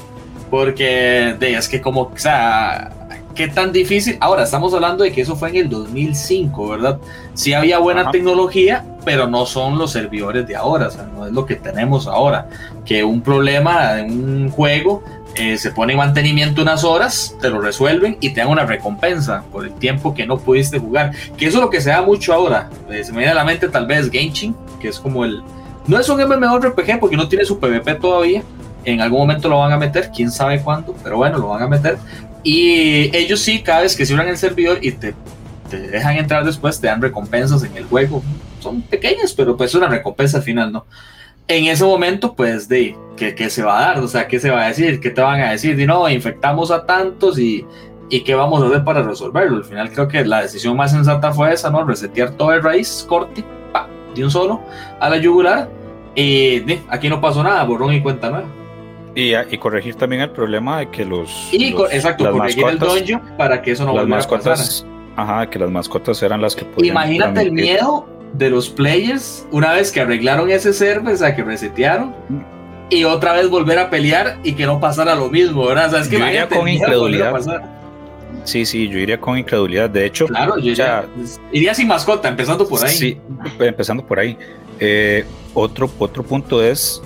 [0.51, 2.93] Porque de, es que como, o sea,
[3.35, 4.17] qué tan difícil.
[4.21, 6.99] Ahora estamos hablando de que eso fue en el 2005, ¿verdad?
[7.35, 11.33] Sí había buena tecnología, pero no son los servidores de ahora, o sea, no es
[11.33, 12.49] lo que tenemos ahora.
[12.85, 15.03] Que un problema en un juego
[15.37, 19.45] eh, se pone en mantenimiento unas horas, te lo resuelven y te dan una recompensa
[19.51, 21.13] por el tiempo que no pudiste jugar.
[21.37, 22.71] Que eso es lo que se da mucho ahora.
[22.91, 25.43] Eh, se me viene a la mente tal vez Genshin, que es como el...
[25.87, 28.43] No es un MMORPG porque no tiene su PvP todavía,
[28.85, 31.69] en algún momento lo van a meter, quién sabe cuándo, pero bueno, lo van a
[31.69, 31.99] meter.
[32.43, 35.15] Y ellos sí, cada vez que cierran el servidor y te,
[35.71, 38.23] te dejan entrar después, te dan recompensas en el juego.
[38.61, 40.87] Son pequeñas, pero pues es una recompensa al final, ¿no?
[41.47, 43.99] En ese momento, pues, de ¿qué, se va a dar?
[44.03, 45.01] O sea, ¿qué se va a decir?
[45.01, 45.77] ¿Qué te van a decir?
[45.77, 47.67] De no, infectamos a tantos y,
[48.09, 49.59] y qué vamos a hacer para resolverlo.
[49.59, 51.85] Al final creo que la decisión más sensata fue esa, ¿no?
[51.85, 54.63] Resetear todo el raíz, corte, pa, de un solo,
[55.01, 55.69] a la yugular.
[56.15, 58.49] Y aquí no pasó nada, borrón y cuenta nueva.
[59.17, 61.53] Y, corregir también el problema de que los.
[61.53, 64.87] Y exacto, corregir el dungeon para que eso no las mascotas,
[65.17, 66.95] a Ajá, que las mascotas eran las que podían.
[66.95, 71.43] Imagínate el miedo de los players una vez que arreglaron ese server, o sea, que
[71.43, 72.15] resetearon.
[72.91, 75.87] Y otra vez volver a pelear y que no pasara lo mismo, ¿verdad?
[75.87, 77.35] O sea, es que yo iría con incredulidad.
[78.45, 79.89] Sí, sí, yo iría con incredulidad.
[79.89, 81.07] De hecho, claro, yo ya,
[81.51, 82.95] iría sin mascota, empezando por ahí.
[82.95, 83.19] Sí,
[83.59, 84.37] empezando por ahí.
[84.81, 85.25] Eh,
[85.55, 87.01] otro, otro punto es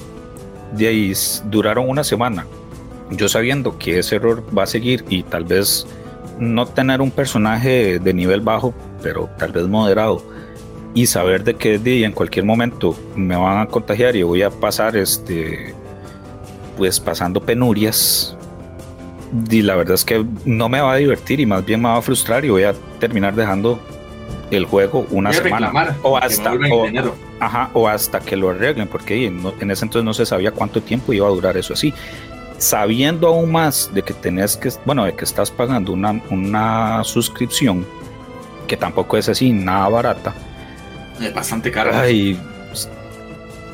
[0.73, 1.13] de ahí
[1.45, 2.47] duraron una semana.
[3.11, 5.87] Yo sabiendo que ese error va a seguir y tal vez
[6.39, 10.23] no tener un personaje de nivel bajo, pero tal vez moderado,
[10.95, 14.97] y saber de que en cualquier momento me van a contagiar y voy a pasar
[14.97, 15.75] este
[16.77, 18.37] pues pasando penurias.
[19.51, 21.99] Y la verdad es que no me va a divertir y más bien me va
[21.99, 23.79] a frustrar y voy a terminar dejando
[24.51, 25.97] el juego una semana.
[26.03, 26.55] o hasta
[27.75, 31.27] o, hasta que lo arreglen porque en ese entonces no se sabía cuánto tiempo iba
[31.27, 31.93] a durar eso así.
[32.57, 37.85] Sabiendo aún más de que tenés que bueno de que estás pagando una, una suscripción
[38.67, 40.35] que tampoco es así nada barata
[41.21, 42.05] es bastante cara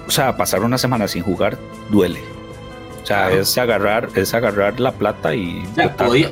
[0.06, 1.58] o sea pasar una semana sin jugar
[1.90, 2.20] duele
[3.04, 5.62] o sea, es agarrar, es agarrar la plata y.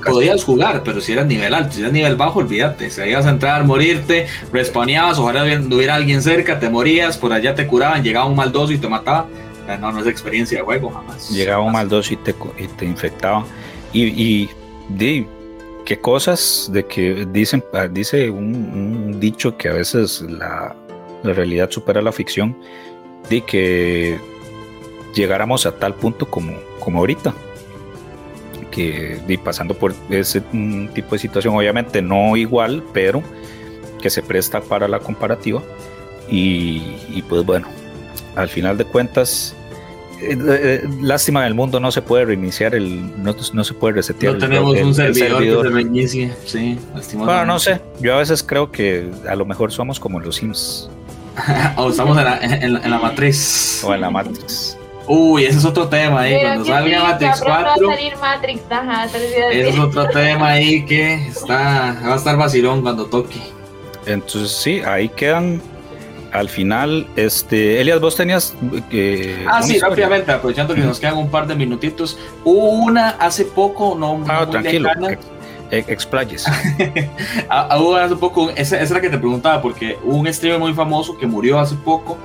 [0.07, 2.89] podías jugar, pero si eras nivel alto, si eras nivel bajo, olvídate.
[2.89, 7.55] Si ibas a entrar, morirte, respawneabas, ojalá no hubiera alguien cerca, te morías, por allá
[7.55, 9.27] te curaban, llegaba un maldoso y te mataba.
[9.81, 11.29] No, no es experiencia de juego, jamás.
[11.29, 13.45] Llegaba un maldoso y te, y te infectaba.
[13.93, 14.51] Y, y
[14.89, 15.27] di,
[15.85, 20.75] qué cosas de que dicen, ah, dice un, dicho que a veces la,
[21.23, 22.57] la realidad supera la ficción,
[23.29, 24.19] de que
[25.15, 27.35] llegáramos a tal punto como, como ahorita.
[28.71, 33.23] Que pasando por ese tipo de situación, obviamente no igual, pero
[34.01, 35.63] que se presta para la comparativa.
[36.31, 37.69] Y, pues bueno,
[38.35, 39.55] al final de cuentas,
[40.23, 44.35] eh, eh, lástima del mundo, no se puede reiniciar el, no, no se puede resetear.
[44.35, 46.79] No tenemos un servidor, que se reinicie, sí,
[47.15, 50.89] Bueno, no sé, yo a veces creo que a lo mejor somos como los Sims.
[51.77, 53.83] o estamos en la, en la matriz.
[53.85, 54.77] O en la matriz.
[55.07, 56.41] Uy, ese es otro tema ahí.
[56.41, 57.89] cuando salga Matrix 4.
[58.21, 58.63] Matrix,
[59.51, 63.41] ese es otro tema ahí que está, va a estar vacilón cuando toque.
[64.07, 65.61] Entonces, sí, ahí quedan.
[66.33, 68.55] Al final, este, Elias, vos tenías
[68.91, 69.45] que.
[69.47, 72.19] ah, sí, rápidamente, aprovechando que nos quedan un par de minutitos.
[72.43, 74.25] Hubo una hace poco, no.
[74.27, 74.89] Ah, tranquilo.
[75.73, 76.45] Explayes.
[77.49, 80.59] Ah, ah, hubo hace poco, esa, es la que te preguntaba, porque hubo un streamer
[80.59, 82.19] muy famoso que murió hace poco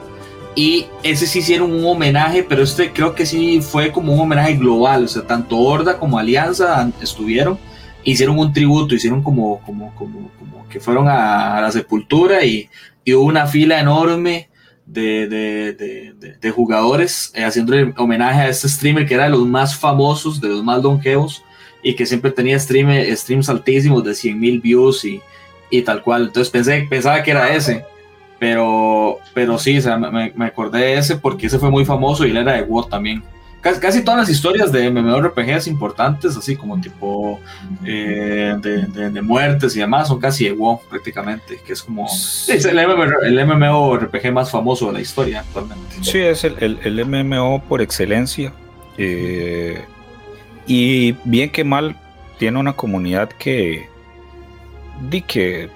[0.55, 4.55] y ese sí hicieron un homenaje, pero este creo que sí fue como un homenaje
[4.55, 7.59] global, o sea, tanto Horda como Alianza estuvieron,
[8.03, 10.31] hicieron un tributo, hicieron como, como, como,
[10.69, 12.69] que fueron a, la sepultura y,
[13.03, 14.49] y, hubo una fila enorme
[14.85, 19.45] de, de, de, de jugadores eh, haciendo homenaje a este streamer que era de los
[19.45, 21.43] más famosos, de los más longevos
[21.82, 25.21] y que siempre tenía stream, streams altísimos de 100 mil views y,
[25.69, 26.28] y tal cual.
[26.28, 27.86] Entonces pensé, pensaba que era ese
[28.39, 32.25] pero, pero sí, o sea, me, me, acordé de ese porque ese fue muy famoso
[32.25, 33.23] y él era de WoW también.
[33.61, 37.39] Casi, casi todas las historias de MMORPGs importantes, así como tipo
[37.84, 42.47] eh, de, de, muertes y demás, son casi de WoW prácticamente, que es como es
[42.65, 45.95] el, el, MMORPG más famoso de la historia actualmente.
[46.01, 48.53] Sí, es el, el, el MMO por excelencia.
[48.99, 49.84] Eh,
[50.68, 51.95] y bien que mal,
[52.38, 53.88] tiene una comunidad que,
[55.09, 55.70] di que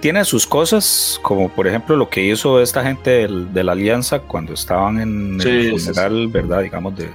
[0.00, 4.52] tiene sus cosas, como por ejemplo lo que hizo esta gente de la Alianza cuando
[4.52, 6.62] estaban en el funeral, ¿verdad?
[6.62, 7.08] Digamos, de,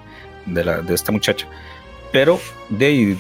[0.46, 1.48] de, la, de esta muchacha.
[2.12, 2.40] Pero
[2.70, 3.16] de,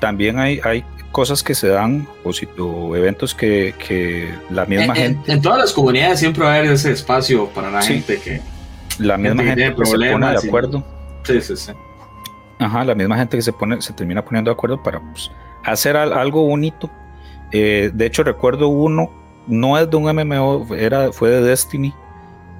[0.00, 5.32] también hay, hay cosas que se dan o, eventos que, que, la misma gente...
[5.32, 8.40] En, todas las comunidades siempre va a haber ese espacio para la gente que...
[8.98, 10.84] La misma gente, que se pone de acuerdo.
[11.24, 11.72] Sí, sí, sí.
[12.58, 15.30] Ajá, la misma gente que se, pone, se termina poniendo de acuerdo para pues,
[15.64, 16.90] hacer algo bonito
[17.54, 19.12] eh, de hecho, recuerdo uno,
[19.46, 21.94] no es de un MMO, era, fue de Destiny,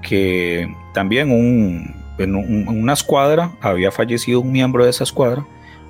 [0.02, 5.44] que también en, una escuadra había fallecido un miembro de esa escuadra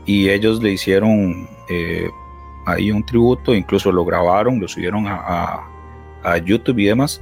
[0.07, 2.09] y ellos le hicieron eh,
[2.65, 5.69] ahí un tributo, incluso lo grabaron, lo subieron a,
[6.43, 7.21] YouTube y demás.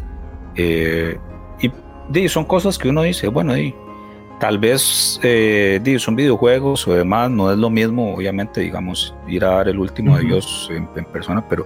[0.54, 1.18] Eh,
[1.60, 3.74] y, son cosas que uno dice, bueno, y,
[4.42, 9.50] Tal vez eh, son videojuegos o demás, no es lo mismo, obviamente, digamos, ir a
[9.50, 11.64] dar el último de Dios en, persona, pero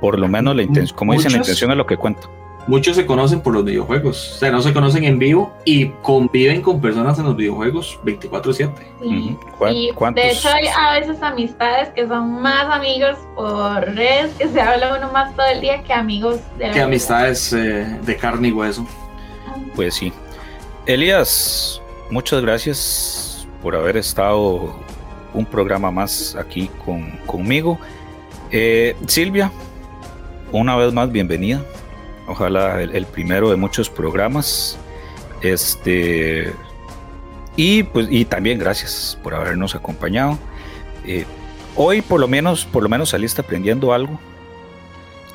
[0.00, 2.30] por lo menos la intención, como dicen, la intención es lo que cuento.
[2.68, 6.62] Muchos se conocen por los videojuegos, o sea, no se conocen en vivo y conviven
[6.62, 8.70] con personas en los videojuegos 24/7.
[9.02, 14.60] y de hecho hay a veces amistades que son más amigos por redes, que se
[14.60, 18.52] habla uno más todo el día que amigos de Que amistades eh, de carne y
[18.52, 18.86] hueso.
[19.74, 20.12] Pues sí,
[20.88, 24.74] Elías, muchas gracias por haber estado
[25.34, 27.78] un programa más aquí con, conmigo.
[28.50, 29.52] Eh, Silvia,
[30.50, 31.62] una vez más bienvenida.
[32.26, 34.78] Ojalá el, primero de muchos programas.
[35.42, 36.54] Este
[37.54, 40.38] y pues y también gracias por habernos acompañado.
[41.04, 41.26] Eh,
[41.76, 44.18] hoy por lo menos por lo menos saliste aprendiendo algo.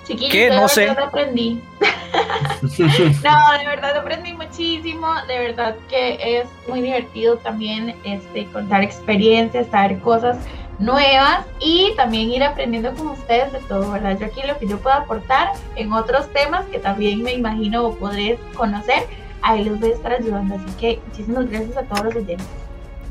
[0.06, 0.90] Que no sé.
[0.90, 1.62] Aprendí.
[2.62, 9.68] no, de verdad aprendí muchísimo, de verdad que es muy divertido también este, contar experiencias,
[9.68, 10.38] saber cosas
[10.80, 14.18] nuevas y también ir aprendiendo con ustedes de todo, ¿verdad?
[14.20, 18.38] Yo aquí lo que yo puedo aportar en otros temas que también me imagino podré
[18.56, 19.04] conocer,
[19.42, 22.48] ahí los voy a estar ayudando, así que muchísimas gracias a todos los oyentes.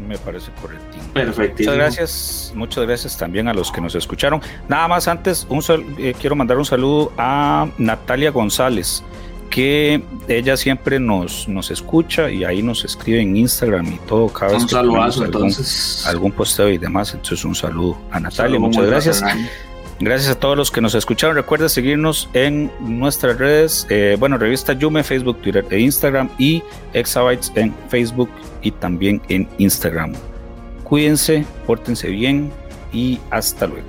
[0.07, 0.99] Me parece correcto.
[1.13, 1.63] Perfecto.
[1.63, 4.41] Muchas gracias, muchas gracias también a los que nos escucharon.
[4.69, 5.63] Nada más antes, un
[5.99, 9.03] eh, quiero mandar un saludo a Natalia González,
[9.51, 14.53] que ella siempre nos, nos escucha y ahí nos escribe en Instagram y todo cada
[14.53, 16.07] vez un que saludo algún, entonces.
[16.07, 17.13] algún posteo y demás.
[17.13, 19.23] Entonces un saludo a Natalia, muchas gracias.
[20.01, 21.37] Gracias a todos los que nos escucharon.
[21.37, 26.63] Recuerda seguirnos en nuestras redes, eh, bueno, revista Yume, Facebook, Twitter e Instagram y
[26.93, 28.31] Exabytes en Facebook
[28.63, 30.15] y también en Instagram.
[30.85, 32.51] Cuídense, pórtense bien
[32.93, 33.89] y hasta luego.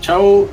[0.00, 0.48] Chao.